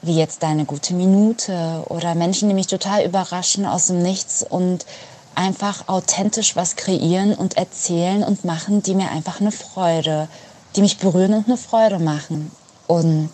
wie 0.02 0.18
jetzt 0.18 0.44
deine 0.44 0.66
gute 0.66 0.94
Minute 0.94 1.84
oder 1.90 2.16
Menschen, 2.16 2.50
die 2.50 2.56
mich 2.56 2.68
total 2.68 3.04
überraschen 3.04 3.66
aus 3.66 3.88
dem 3.88 4.02
Nichts 4.02 4.46
und 4.48 4.86
einfach 5.36 5.88
authentisch 5.88 6.56
was 6.56 6.76
kreieren 6.76 7.34
und 7.34 7.58
erzählen 7.58 8.24
und 8.24 8.46
machen, 8.46 8.84
die 8.84 8.96
mir 8.96 9.12
einfach 9.12 9.40
eine 9.40 9.52
Freude, 9.52 10.28
die 10.76 10.82
mich 10.82 10.98
berühren 10.98 11.34
und 11.34 11.48
eine 11.48 11.58
Freude 11.58 12.00
machen. 12.00 12.52
Und 12.88 13.32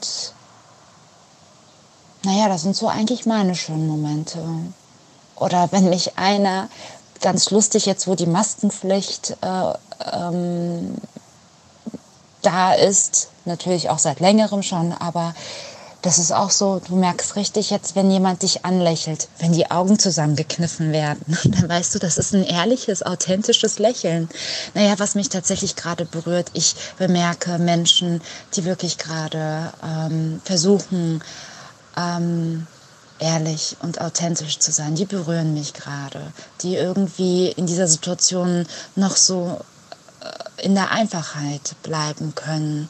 naja, 2.24 2.48
das 2.48 2.62
sind 2.64 2.76
so 2.76 2.88
eigentlich 2.88 3.26
meine 3.26 3.56
schönen 3.56 3.88
Momente. 3.88 4.40
Oder 5.36 5.70
wenn 5.72 5.90
mich 5.90 6.18
einer 6.18 6.70
ganz 7.24 7.50
lustig 7.50 7.88
jetzt, 7.88 8.06
wo 8.06 8.14
die 8.14 8.28
Maskenpflicht 8.28 9.38
äh, 9.42 9.74
ähm, 10.14 10.96
da 12.44 12.74
ist, 12.74 13.30
natürlich 13.46 13.90
auch 13.90 13.98
seit 13.98 14.20
längerem 14.20 14.62
schon, 14.62 14.92
aber 14.92 15.34
das 16.04 16.20
ist 16.20 16.34
auch 16.34 16.52
so, 16.52 16.82
du 16.86 16.98
merkst 16.98 17.38
richtig 17.38 17.70
jetzt, 17.70 17.96
wenn 17.96 18.12
jemand 18.12 18.44
dich 18.44 18.66
anlächelt, 18.66 19.30
wenn 19.40 19.54
die 19.54 19.72
Augen 19.72 19.98
zusammengekniffen 19.98 20.92
werden, 20.92 21.38
dann 21.46 21.70
weißt 21.70 21.96
du, 21.96 22.00
das 22.00 22.18
ist 22.18 22.34
ein 22.34 22.44
ehrliches, 22.44 23.04
authentisches 23.04 23.80
Lächeln. 23.80 24.30
Naja, 24.74 24.96
was 24.98 25.16
mich 25.16 25.30
tatsächlich 25.30 25.78
gerade 25.78 26.04
berührt, 26.06 26.52
ich 26.54 26.76
bemerke 26.98 27.58
Menschen, 27.58 28.22
die 28.56 28.66
wirklich 28.66 28.98
gerade 28.98 29.72
ähm, 29.82 30.42
versuchen, 30.44 31.24
ähm, 31.98 32.68
ehrlich 33.20 33.78
und 33.82 34.02
authentisch 34.02 34.60
zu 34.60 34.72
sein. 34.72 34.96
Die 34.96 35.06
berühren 35.06 35.54
mich 35.54 35.74
gerade, 35.74 36.34
die 36.62 36.76
irgendwie 36.76 37.50
in 37.50 37.66
dieser 37.66 37.88
Situation 37.88 38.66
noch 38.96 39.16
so 39.16 39.60
äh, 40.22 40.66
in 40.66 40.76
der 40.76 40.92
Einfachheit 40.92 41.76
bleiben 41.84 42.34
können 42.36 42.90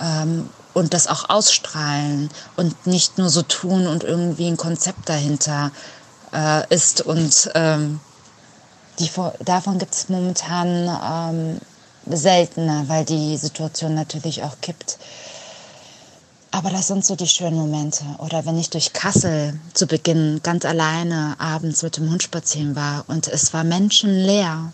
ähm, 0.00 0.48
und 0.74 0.94
das 0.94 1.06
auch 1.06 1.28
ausstrahlen 1.28 2.30
und 2.56 2.86
nicht 2.86 3.18
nur 3.18 3.30
so 3.30 3.42
tun 3.42 3.86
und 3.86 4.04
irgendwie 4.04 4.48
ein 4.48 4.56
Konzept 4.56 5.08
dahinter 5.08 5.70
äh, 6.32 6.74
ist. 6.74 7.00
Und 7.00 7.50
ähm, 7.54 8.00
die, 8.98 9.10
davon 9.44 9.78
gibt 9.78 9.94
es 9.94 10.08
momentan 10.08 10.88
ähm, 11.04 11.60
seltener, 12.06 12.88
weil 12.88 13.04
die 13.04 13.36
Situation 13.36 13.94
natürlich 13.94 14.42
auch 14.42 14.60
kippt. 14.60 14.98
Aber 16.50 16.70
das 16.70 16.88
sind 16.88 17.04
so 17.04 17.14
die 17.14 17.26
schönen 17.26 17.56
Momente. 17.56 18.04
Oder 18.18 18.46
wenn 18.46 18.58
ich 18.58 18.70
durch 18.70 18.92
Kassel 18.92 19.58
zu 19.74 19.86
Beginn 19.86 20.40
ganz 20.42 20.64
alleine 20.64 21.36
abends 21.38 21.82
mit 21.82 21.96
dem 21.96 22.10
Hund 22.10 22.22
spazieren 22.22 22.74
war 22.74 23.04
und 23.06 23.28
es 23.28 23.52
war 23.52 23.64
menschenleer 23.64 24.72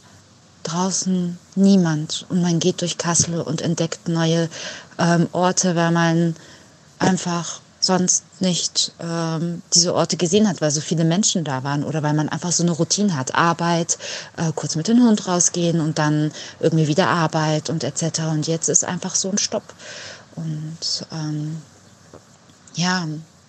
draußen 0.62 1.38
niemand 1.56 2.26
und 2.30 2.42
man 2.42 2.58
geht 2.58 2.80
durch 2.80 2.96
Kassel 2.96 3.40
und 3.40 3.60
entdeckt 3.60 4.08
neue 4.08 4.48
ähm, 4.98 5.28
Orte, 5.32 5.76
weil 5.76 5.90
man 5.90 6.36
einfach 6.98 7.60
sonst 7.80 8.24
nicht 8.40 8.92
ähm, 8.98 9.62
diese 9.74 9.94
Orte 9.94 10.16
gesehen 10.16 10.48
hat, 10.48 10.62
weil 10.62 10.70
so 10.70 10.80
viele 10.80 11.04
Menschen 11.04 11.44
da 11.44 11.64
waren 11.64 11.84
oder 11.84 12.02
weil 12.02 12.14
man 12.14 12.30
einfach 12.30 12.50
so 12.50 12.62
eine 12.62 12.72
Routine 12.72 13.14
hat. 13.14 13.34
Arbeit, 13.34 13.98
äh, 14.38 14.52
kurz 14.54 14.74
mit 14.74 14.88
dem 14.88 15.06
Hund 15.06 15.26
rausgehen 15.28 15.80
und 15.80 15.98
dann 15.98 16.32
irgendwie 16.60 16.88
wieder 16.88 17.08
Arbeit 17.08 17.68
und 17.68 17.84
etc. 17.84 18.20
Und 18.30 18.46
jetzt 18.46 18.68
ist 18.68 18.84
einfach 18.84 19.14
so 19.14 19.30
ein 19.30 19.38
Stopp. 19.38 19.74
Und 20.36 21.06
ähm, 21.12 21.62
ja, 22.74 23.06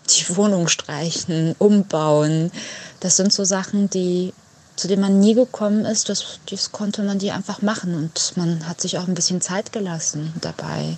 die 0.09 0.29
Wohnung 0.35 0.67
streichen, 0.67 1.55
umbauen, 1.59 2.51
das 2.99 3.17
sind 3.17 3.33
so 3.33 3.43
Sachen, 3.43 3.89
die 3.89 4.33
zu 4.75 4.87
dem 4.87 4.99
man 4.99 5.19
nie 5.19 5.33
gekommen 5.33 5.85
ist, 5.85 6.09
das, 6.09 6.39
das 6.49 6.71
konnte 6.71 7.01
man 7.03 7.17
die 7.17 7.31
einfach 7.31 7.61
machen 7.61 7.95
und 7.95 8.33
man 8.35 8.67
hat 8.67 8.81
sich 8.81 8.97
auch 8.97 9.07
ein 9.07 9.13
bisschen 9.13 9.41
Zeit 9.41 9.71
gelassen 9.71 10.33
dabei. 10.41 10.97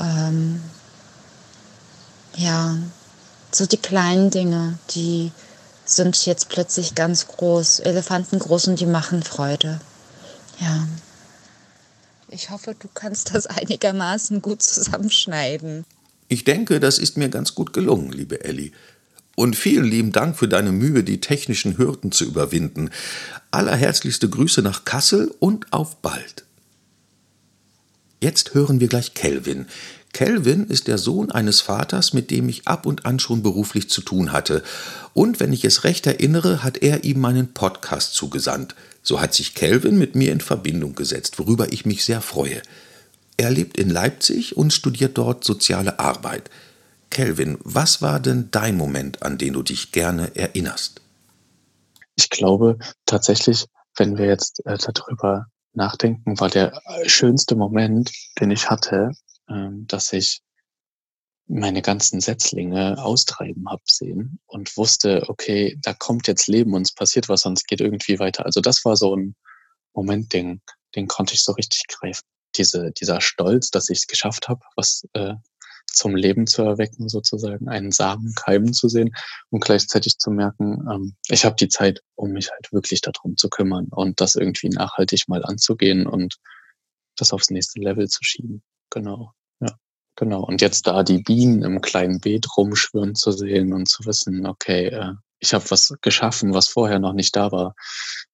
Ähm, 0.00 0.62
ja, 2.36 2.76
so 3.50 3.66
die 3.66 3.78
kleinen 3.78 4.30
Dinge, 4.30 4.78
die 4.90 5.32
sind 5.84 6.24
jetzt 6.24 6.48
plötzlich 6.48 6.94
ganz 6.94 7.26
groß, 7.26 7.80
Elefanten 7.80 8.38
groß 8.38 8.68
und 8.68 8.80
die 8.80 8.86
machen 8.86 9.22
Freude. 9.22 9.80
Ja. 10.60 10.86
Ich 12.34 12.50
hoffe, 12.50 12.74
du 12.76 12.88
kannst 12.92 13.32
das 13.32 13.46
einigermaßen 13.46 14.42
gut 14.42 14.60
zusammenschneiden. 14.60 15.84
Ich 16.26 16.42
denke, 16.42 16.80
das 16.80 16.98
ist 16.98 17.16
mir 17.16 17.28
ganz 17.28 17.54
gut 17.54 17.72
gelungen, 17.72 18.10
liebe 18.10 18.44
Elli. 18.44 18.72
Und 19.36 19.56
vielen 19.56 19.84
lieben 19.84 20.12
Dank 20.12 20.36
für 20.36 20.48
deine 20.48 20.72
Mühe, 20.72 21.04
die 21.04 21.20
technischen 21.20 21.78
Hürden 21.78 22.12
zu 22.12 22.24
überwinden. 22.24 22.90
Allerherzlichste 23.50 24.28
Grüße 24.28 24.62
nach 24.62 24.84
Kassel 24.84 25.34
und 25.38 25.72
auf 25.72 25.96
bald. 26.02 26.44
Jetzt 28.20 28.54
hören 28.54 28.80
wir 28.80 28.88
gleich 28.88 29.14
Kelvin. 29.14 29.66
Kelvin 30.14 30.68
ist 30.68 30.86
der 30.86 30.96
Sohn 30.96 31.32
eines 31.32 31.60
Vaters, 31.60 32.12
mit 32.12 32.30
dem 32.30 32.48
ich 32.48 32.68
ab 32.68 32.86
und 32.86 33.04
an 33.04 33.18
schon 33.18 33.42
beruflich 33.42 33.90
zu 33.90 34.00
tun 34.00 34.30
hatte. 34.30 34.62
Und 35.12 35.40
wenn 35.40 35.52
ich 35.52 35.64
es 35.64 35.82
recht 35.82 36.06
erinnere, 36.06 36.62
hat 36.62 36.78
er 36.78 37.02
ihm 37.02 37.20
meinen 37.20 37.52
Podcast 37.52 38.14
zugesandt. 38.14 38.76
So 39.02 39.20
hat 39.20 39.34
sich 39.34 39.56
Kelvin 39.56 39.98
mit 39.98 40.14
mir 40.14 40.30
in 40.30 40.40
Verbindung 40.40 40.94
gesetzt, 40.94 41.40
worüber 41.40 41.72
ich 41.72 41.84
mich 41.84 42.04
sehr 42.04 42.20
freue. 42.20 42.62
Er 43.36 43.50
lebt 43.50 43.76
in 43.76 43.90
Leipzig 43.90 44.56
und 44.56 44.72
studiert 44.72 45.18
dort 45.18 45.42
soziale 45.42 45.98
Arbeit. 45.98 46.48
Kelvin, 47.10 47.58
was 47.64 48.00
war 48.00 48.20
denn 48.20 48.48
dein 48.52 48.76
Moment, 48.76 49.24
an 49.24 49.36
den 49.36 49.54
du 49.54 49.64
dich 49.64 49.90
gerne 49.90 50.34
erinnerst? 50.36 51.00
Ich 52.14 52.30
glaube 52.30 52.78
tatsächlich, 53.04 53.66
wenn 53.96 54.16
wir 54.16 54.26
jetzt 54.26 54.64
äh, 54.64 54.78
darüber 54.78 55.46
nachdenken, 55.72 56.38
war 56.38 56.50
der 56.50 56.80
schönste 57.06 57.56
Moment, 57.56 58.12
den 58.40 58.52
ich 58.52 58.70
hatte, 58.70 59.10
äh, 59.10 59.23
dass 59.46 60.12
ich 60.12 60.40
meine 61.46 61.82
ganzen 61.82 62.20
Setzlinge 62.20 62.96
austreiben 62.98 63.68
habe 63.68 63.82
sehen 63.86 64.40
und 64.46 64.76
wusste, 64.76 65.24
okay, 65.28 65.76
da 65.82 65.92
kommt 65.92 66.26
jetzt 66.26 66.48
Leben 66.48 66.72
und 66.72 66.82
es 66.82 66.94
passiert 66.94 67.28
was 67.28 67.44
es 67.44 67.64
geht 67.64 67.80
irgendwie 67.80 68.18
weiter. 68.18 68.46
Also 68.46 68.60
das 68.60 68.84
war 68.84 68.96
so 68.96 69.14
ein 69.14 69.34
Moment, 69.92 70.32
den, 70.32 70.62
den 70.96 71.06
konnte 71.06 71.34
ich 71.34 71.44
so 71.44 71.52
richtig 71.52 71.82
greifen. 71.88 72.24
Diese, 72.56 72.92
dieser 72.92 73.20
Stolz, 73.20 73.70
dass 73.70 73.90
ich 73.90 73.98
es 73.98 74.06
geschafft 74.06 74.48
habe, 74.48 74.60
was 74.76 75.06
äh, 75.12 75.34
zum 75.86 76.16
Leben 76.16 76.46
zu 76.46 76.62
erwecken, 76.62 77.08
sozusagen, 77.08 77.68
einen 77.68 77.92
Samen 77.92 78.32
keimen 78.34 78.72
zu 78.72 78.88
sehen 78.88 79.14
und 79.50 79.64
gleichzeitig 79.64 80.18
zu 80.18 80.30
merken, 80.30 80.86
ähm, 80.90 81.16
ich 81.28 81.44
habe 81.44 81.56
die 81.56 81.68
Zeit, 81.68 82.00
um 82.14 82.30
mich 82.30 82.50
halt 82.50 82.72
wirklich 82.72 83.00
darum 83.00 83.36
zu 83.36 83.48
kümmern 83.48 83.88
und 83.90 84.20
das 84.20 84.34
irgendwie 84.34 84.68
nachhaltig 84.68 85.28
mal 85.28 85.44
anzugehen 85.44 86.06
und 86.06 86.36
das 87.16 87.32
aufs 87.32 87.50
nächste 87.50 87.80
Level 87.80 88.08
zu 88.08 88.22
schieben. 88.22 88.62
Genau. 88.94 89.32
Ja, 89.60 89.74
genau. 90.14 90.44
Und 90.44 90.60
jetzt 90.60 90.86
da 90.86 91.02
die 91.02 91.18
Bienen 91.18 91.62
im 91.62 91.80
kleinen 91.80 92.20
Beet 92.20 92.46
rumschwirren 92.56 93.16
zu 93.16 93.32
sehen 93.32 93.72
und 93.72 93.88
zu 93.88 94.06
wissen, 94.06 94.46
okay, 94.46 94.86
äh, 94.86 95.14
ich 95.40 95.52
habe 95.52 95.68
was 95.68 95.92
geschaffen, 96.00 96.54
was 96.54 96.68
vorher 96.68 97.00
noch 97.00 97.12
nicht 97.12 97.34
da 97.34 97.50
war. 97.50 97.74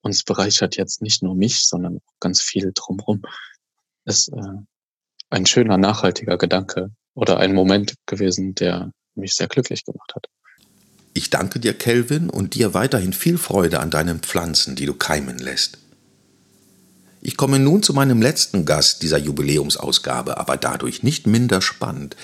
Und 0.03 0.11
es 0.13 0.23
bereichert 0.23 0.77
jetzt 0.77 1.01
nicht 1.01 1.23
nur 1.23 1.35
mich, 1.35 1.67
sondern 1.67 2.01
ganz 2.21 2.43
viel 2.43 2.73
drumherum. 2.75 3.23
Ist 4.05 4.29
äh, 4.29 4.59
ein 5.31 5.47
schöner, 5.47 5.79
nachhaltiger 5.79 6.37
Gedanke, 6.37 6.91
oder 7.15 7.39
ein 7.39 7.55
Moment 7.55 7.95
gewesen, 8.07 8.55
der 8.55 8.93
mich 9.15 9.35
sehr 9.35 9.49
glücklich 9.49 9.85
gemacht 9.85 10.13
hat. 10.15 10.27
Ich 11.15 11.31
danke 11.31 11.59
dir, 11.59 11.75
Kelvin, 11.75 12.31
und 12.31 12.55
dir 12.55 12.75
weiterhin 12.75 13.13
viel 13.13 13.39
Freude 13.39 13.81
an 13.81 13.91
deinen 13.91 14.21
Pflanzen, 14.21 14.77
die 14.77 14.87
du 14.87 14.95
keimen 14.95 15.39
lässt. 15.39 15.79
Ich 17.23 17.37
komme 17.37 17.59
nun 17.59 17.83
zu 17.83 17.93
meinem 17.93 18.23
letzten 18.23 18.65
Gast 18.65 19.03
dieser 19.03 19.19
Jubiläumsausgabe, 19.19 20.39
aber 20.39 20.57
dadurch 20.57 21.03
nicht 21.03 21.27
minder 21.27 21.61
spannend. 21.61 22.17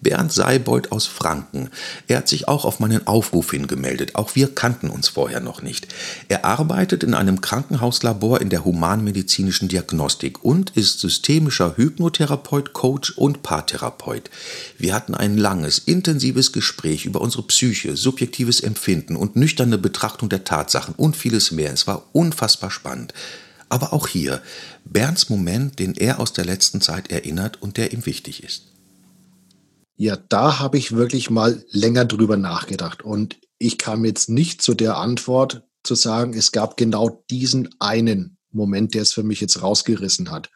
Bernd 0.00 0.32
Seibold 0.32 0.92
aus 0.92 1.08
Franken. 1.08 1.70
Er 2.06 2.18
hat 2.18 2.28
sich 2.28 2.46
auch 2.46 2.64
auf 2.64 2.78
meinen 2.78 3.04
Aufruf 3.08 3.50
hingemeldet. 3.50 4.14
Auch 4.14 4.36
wir 4.36 4.54
kannten 4.54 4.90
uns 4.90 5.08
vorher 5.08 5.40
noch 5.40 5.62
nicht. 5.62 5.88
Er 6.28 6.44
arbeitet 6.44 7.02
in 7.02 7.14
einem 7.14 7.40
Krankenhauslabor 7.40 8.40
in 8.40 8.48
der 8.48 8.64
humanmedizinischen 8.64 9.66
Diagnostik 9.66 10.44
und 10.44 10.70
ist 10.76 11.00
systemischer 11.00 11.76
Hypnotherapeut, 11.76 12.72
Coach 12.74 13.10
und 13.10 13.42
Paartherapeut. 13.42 14.30
Wir 14.78 14.94
hatten 14.94 15.16
ein 15.16 15.36
langes, 15.36 15.80
intensives 15.80 16.52
Gespräch 16.52 17.06
über 17.06 17.20
unsere 17.20 17.42
Psyche, 17.42 17.96
subjektives 17.96 18.60
Empfinden 18.60 19.16
und 19.16 19.34
nüchterne 19.34 19.78
Betrachtung 19.78 20.28
der 20.28 20.44
Tatsachen 20.44 20.94
und 20.96 21.16
vieles 21.16 21.50
mehr. 21.50 21.72
Es 21.72 21.88
war 21.88 22.04
unfassbar 22.12 22.70
spannend. 22.70 23.12
Aber 23.74 23.92
auch 23.92 24.06
hier 24.06 24.40
Bernds 24.84 25.28
Moment, 25.30 25.80
den 25.80 25.96
er 25.96 26.20
aus 26.20 26.32
der 26.32 26.44
letzten 26.44 26.80
Zeit 26.80 27.10
erinnert 27.10 27.60
und 27.60 27.76
der 27.76 27.92
ihm 27.92 28.06
wichtig 28.06 28.44
ist. 28.44 28.68
Ja, 29.96 30.16
da 30.16 30.60
habe 30.60 30.78
ich 30.78 30.92
wirklich 30.92 31.28
mal 31.28 31.64
länger 31.70 32.04
drüber 32.04 32.36
nachgedacht 32.36 33.02
und 33.02 33.36
ich 33.58 33.76
kam 33.76 34.04
jetzt 34.04 34.28
nicht 34.28 34.62
zu 34.62 34.74
der 34.74 34.96
Antwort 34.98 35.64
zu 35.82 35.96
sagen, 35.96 36.34
es 36.34 36.52
gab 36.52 36.76
genau 36.76 37.24
diesen 37.30 37.74
einen 37.80 38.36
Moment, 38.52 38.94
der 38.94 39.02
es 39.02 39.12
für 39.12 39.24
mich 39.24 39.40
jetzt 39.40 39.60
rausgerissen 39.60 40.30
hat. 40.30 40.52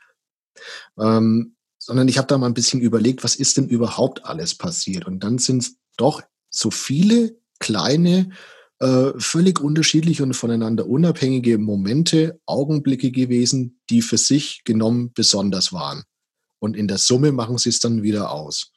Ähm, 0.96 1.56
sondern 1.76 2.06
ich 2.06 2.18
habe 2.18 2.28
da 2.28 2.38
mal 2.38 2.46
ein 2.46 2.54
bisschen 2.54 2.80
überlegt, 2.80 3.24
was 3.24 3.34
ist 3.34 3.56
denn 3.56 3.66
überhaupt 3.66 4.26
alles 4.26 4.54
passiert? 4.54 5.08
Und 5.08 5.24
dann 5.24 5.38
sind 5.38 5.64
es 5.64 5.76
doch 5.96 6.22
so 6.50 6.70
viele 6.70 7.36
kleine 7.58 8.30
äh, 8.80 9.12
völlig 9.18 9.60
unterschiedliche 9.60 10.22
und 10.22 10.34
voneinander 10.34 10.86
unabhängige 10.86 11.58
Momente, 11.58 12.40
Augenblicke 12.46 13.10
gewesen, 13.10 13.80
die 13.90 14.02
für 14.02 14.18
sich 14.18 14.62
genommen 14.64 15.12
besonders 15.14 15.72
waren. 15.72 16.04
Und 16.60 16.76
in 16.76 16.88
der 16.88 16.98
Summe 16.98 17.32
machen 17.32 17.58
sie 17.58 17.70
es 17.70 17.80
dann 17.80 18.02
wieder 18.02 18.30
aus. 18.30 18.72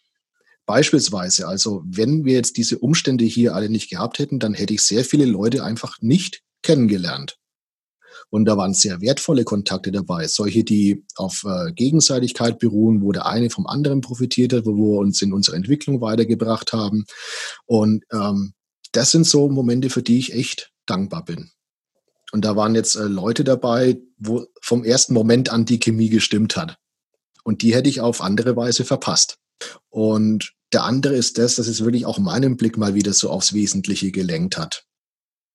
Beispielsweise, 0.65 1.47
also 1.47 1.83
wenn 1.85 2.25
wir 2.25 2.33
jetzt 2.33 2.57
diese 2.57 2.79
Umstände 2.79 3.25
hier 3.25 3.55
alle 3.55 3.69
nicht 3.69 3.89
gehabt 3.89 4.19
hätten, 4.19 4.39
dann 4.39 4.53
hätte 4.53 4.73
ich 4.73 4.83
sehr 4.83 5.03
viele 5.03 5.25
Leute 5.25 5.63
einfach 5.63 5.97
nicht 6.01 6.43
kennengelernt. 6.61 7.37
Und 8.29 8.45
da 8.45 8.55
waren 8.55 8.73
sehr 8.73 9.01
wertvolle 9.01 9.43
Kontakte 9.43 9.91
dabei. 9.91 10.27
Solche, 10.27 10.63
die 10.63 11.03
auf 11.15 11.43
äh, 11.45 11.73
Gegenseitigkeit 11.73 12.59
beruhen, 12.59 13.01
wo 13.01 13.11
der 13.11 13.25
eine 13.25 13.49
vom 13.49 13.67
anderen 13.67 14.01
profitiert 14.01 14.53
hat, 14.53 14.65
wo 14.65 14.75
wir 14.75 14.99
uns 14.99 15.21
in 15.21 15.33
unserer 15.33 15.57
Entwicklung 15.57 15.99
weitergebracht 15.99 16.71
haben. 16.71 17.03
Und 17.65 18.05
ähm, 18.13 18.53
das 18.91 19.12
sind 19.12 19.25
so 19.25 19.49
Momente, 19.49 19.89
für 19.89 20.04
die 20.04 20.19
ich 20.19 20.34
echt 20.34 20.71
dankbar 20.86 21.25
bin. 21.25 21.51
Und 22.32 22.45
da 22.45 22.56
waren 22.56 22.75
jetzt 22.75 22.95
äh, 22.95 23.04
Leute 23.04 23.43
dabei, 23.43 24.01
wo 24.17 24.45
vom 24.62 24.84
ersten 24.84 25.13
Moment 25.13 25.49
an 25.49 25.65
die 25.65 25.80
Chemie 25.80 26.10
gestimmt 26.10 26.56
hat. 26.56 26.77
Und 27.43 27.62
die 27.62 27.73
hätte 27.73 27.89
ich 27.89 28.01
auf 28.01 28.21
andere 28.21 28.56
Weise 28.56 28.86
verpasst. 28.86 29.38
Und 29.89 30.54
Der 30.73 30.84
andere 30.84 31.15
ist 31.15 31.38
das, 31.38 31.56
dass 31.56 31.67
es 31.67 31.84
wirklich 31.84 32.06
auch 32.06 32.17
meinen 32.17 32.56
Blick 32.56 32.77
mal 32.77 32.95
wieder 32.95 33.13
so 33.13 33.30
aufs 33.30 33.54
Wesentliche 33.54 34.12
gelenkt 34.12 34.58
hat. 34.58 34.86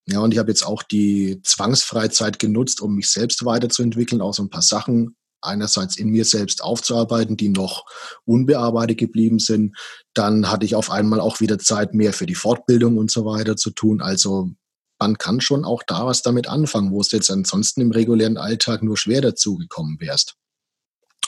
Ja, 0.07 0.21
und 0.21 0.33
ich 0.33 0.39
habe 0.39 0.51
jetzt 0.51 0.65
auch 0.65 0.83
die 0.83 1.41
Zwangsfreizeit 1.43 2.39
genutzt, 2.39 2.81
um 2.81 2.95
mich 2.95 3.11
selbst 3.11 3.45
weiterzuentwickeln, 3.45 4.21
auch 4.21 4.35
so 4.35 4.43
ein 4.43 4.51
paar 4.51 4.63
Sachen 4.63 5.17
einerseits 5.47 5.97
in 5.97 6.11
mir 6.11 6.25
selbst 6.25 6.63
aufzuarbeiten, 6.63 7.37
die 7.37 7.49
noch 7.49 7.87
unbearbeitet 8.25 8.99
geblieben 8.99 9.39
sind. 9.39 9.77
Dann 10.15 10.51
hatte 10.51 10.67
ich 10.67 10.75
auf 10.75 10.91
einmal 10.91 11.21
auch 11.21 11.41
wieder 11.41 11.59
Zeit, 11.59 11.95
mehr 11.95 12.13
für 12.13 12.27
die 12.27 12.35
Fortbildung 12.35 12.99
und 12.99 13.11
so 13.11 13.25
weiter 13.25 13.57
zu 13.57 13.71
tun. 13.71 14.01
Also 14.01 14.51
man 14.99 15.19
kann 15.19 15.41
schon 15.41 15.65
auch 15.65 15.83
da 15.87 16.07
was 16.07 16.23
damit 16.23 16.49
anfangen, 16.49 16.91
wo 16.91 17.01
es 17.01 17.11
jetzt 17.11 17.31
ansonsten 17.31 17.81
im 17.81 17.91
regulären 17.91 18.39
Alltag 18.39 18.83
nur 18.83 18.97
schwer 18.97 19.21
dazugekommen 19.21 20.01
wärst. 20.01 20.35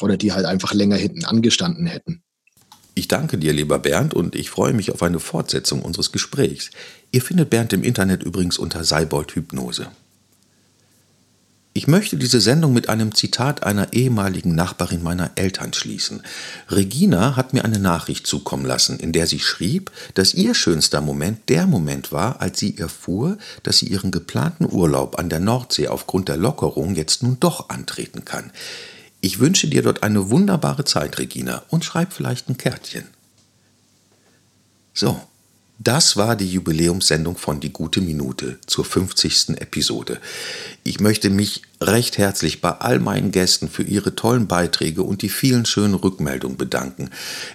Oder 0.01 0.17
die 0.17 0.33
halt 0.33 0.47
einfach 0.47 0.73
länger 0.73 0.97
hinten 0.97 1.25
angestanden 1.25 1.87
hätten. 1.87 2.23
Ich 2.95 3.07
danke 3.07 3.39
dir, 3.39 3.53
lieber 3.53 3.79
Bernd, 3.79 4.13
und 4.13 4.35
ich 4.35 4.51
freue 4.51 4.73
mich 4.73 4.91
auf 4.91 5.03
eine 5.03 5.21
Fortsetzung 5.21 5.83
unseres 5.83 6.11
Gesprächs. 6.11 6.71
Ihr 7.13 7.23
findet 7.23 7.51
Bernd 7.51 7.73
im 7.73 7.85
Internet 7.85 8.25
übrigens 8.25 8.59
unter 8.59 8.83
Seibold 8.83 9.37
Hypnose. 9.37 9.89
Ich 11.79 11.87
möchte 11.87 12.17
diese 12.17 12.41
Sendung 12.41 12.73
mit 12.73 12.89
einem 12.89 13.15
Zitat 13.15 13.63
einer 13.63 13.93
ehemaligen 13.93 14.53
Nachbarin 14.57 15.01
meiner 15.01 15.31
Eltern 15.37 15.73
schließen. 15.73 16.25
Regina 16.69 17.37
hat 17.37 17.53
mir 17.53 17.65
eine 17.65 17.79
Nachricht 17.79 18.27
zukommen 18.27 18.67
lassen, 18.67 18.99
in 18.99 19.13
der 19.13 19.29
sie 19.29 19.39
schrieb, 19.39 19.93
dass 20.15 20.35
ihr 20.35 20.57
schönster 20.57 21.01
Moment 21.01 21.49
der 21.49 21.69
Moment 21.69 22.11
war, 22.11 22.41
als 22.41 22.59
sie 22.59 22.77
erfuhr, 22.79 23.39
dass 23.63 23.79
sie 23.79 23.87
ihren 23.87 24.11
geplanten 24.11 24.67
Urlaub 24.69 25.21
an 25.21 25.29
der 25.29 25.39
Nordsee 25.39 25.87
aufgrund 25.87 26.29
der 26.29 26.37
Lockerung 26.37 26.97
jetzt 26.97 27.23
nun 27.23 27.39
doch 27.39 27.69
antreten 27.69 28.25
kann. 28.25 28.51
Ich 29.21 29.39
wünsche 29.39 29.69
dir 29.69 29.83
dort 29.83 30.03
eine 30.03 30.31
wunderbare 30.31 30.85
Zeit, 30.85 31.19
Regina, 31.19 31.63
und 31.69 31.85
schreib 31.85 32.13
vielleicht 32.13 32.49
ein 32.49 32.57
Kärtchen. 32.57 33.05
So, 34.95 35.21
das 35.81 36.17
war 36.17 36.35
die 36.35 36.51
Jubiläumssendung 36.51 37.37
von 37.37 37.61
Die 37.61 37.73
gute 37.73 38.01
Minute 38.01 38.59
zur 38.67 38.85
50. 38.85 39.61
Episode. 39.61 40.19
Ich 40.83 40.99
möchte 40.99 41.31
mich 41.31 41.63
recht 41.81 42.19
herzlich 42.19 42.61
bei 42.61 42.73
all 42.73 42.99
meinen 42.99 43.31
Gästen 43.31 43.69
für 43.69 43.85
ihre 43.85 44.17
tollen 44.17 44.49
Beiträge 44.49 45.05
und 45.05 45.23
die 45.23 45.29
vielen 45.29 45.67
schönen 45.67 45.95
Rückmeldungen 45.95 46.59
bedanken. 46.59 47.11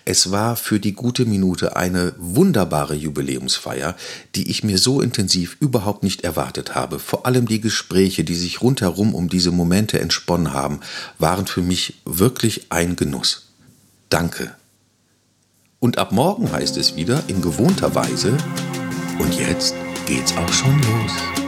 Es 0.05 0.31
war 0.31 0.55
für 0.55 0.79
die 0.79 0.93
gute 0.93 1.25
Minute 1.25 1.75
eine 1.75 2.13
wunderbare 2.17 2.95
Jubiläumsfeier, 2.95 3.93
die 4.35 4.49
ich 4.49 4.63
mir 4.63 4.77
so 4.77 5.01
intensiv 5.01 5.57
überhaupt 5.59 6.03
nicht 6.03 6.23
erwartet 6.23 6.75
habe. 6.75 6.99
Vor 6.99 7.25
allem 7.25 7.45
die 7.45 7.59
Gespräche, 7.59 8.23
die 8.23 8.35
sich 8.35 8.61
rundherum 8.61 9.13
um 9.13 9.27
diese 9.27 9.51
Momente 9.51 9.99
entsponnen 9.99 10.53
haben, 10.53 10.79
waren 11.19 11.45
für 11.45 11.61
mich 11.61 11.95
wirklich 12.05 12.67
ein 12.69 12.95
Genuss. 12.95 13.49
Danke. 14.07 14.55
Und 15.83 15.97
ab 15.97 16.13
morgen 16.13 16.49
heißt 16.49 16.77
es 16.77 16.95
wieder 16.95 17.21
in 17.27 17.41
gewohnter 17.41 17.93
Weise, 17.93 18.37
und 19.19 19.37
jetzt 19.37 19.75
geht's 20.07 20.33
auch 20.37 20.53
schon 20.53 20.77
los. 20.77 21.42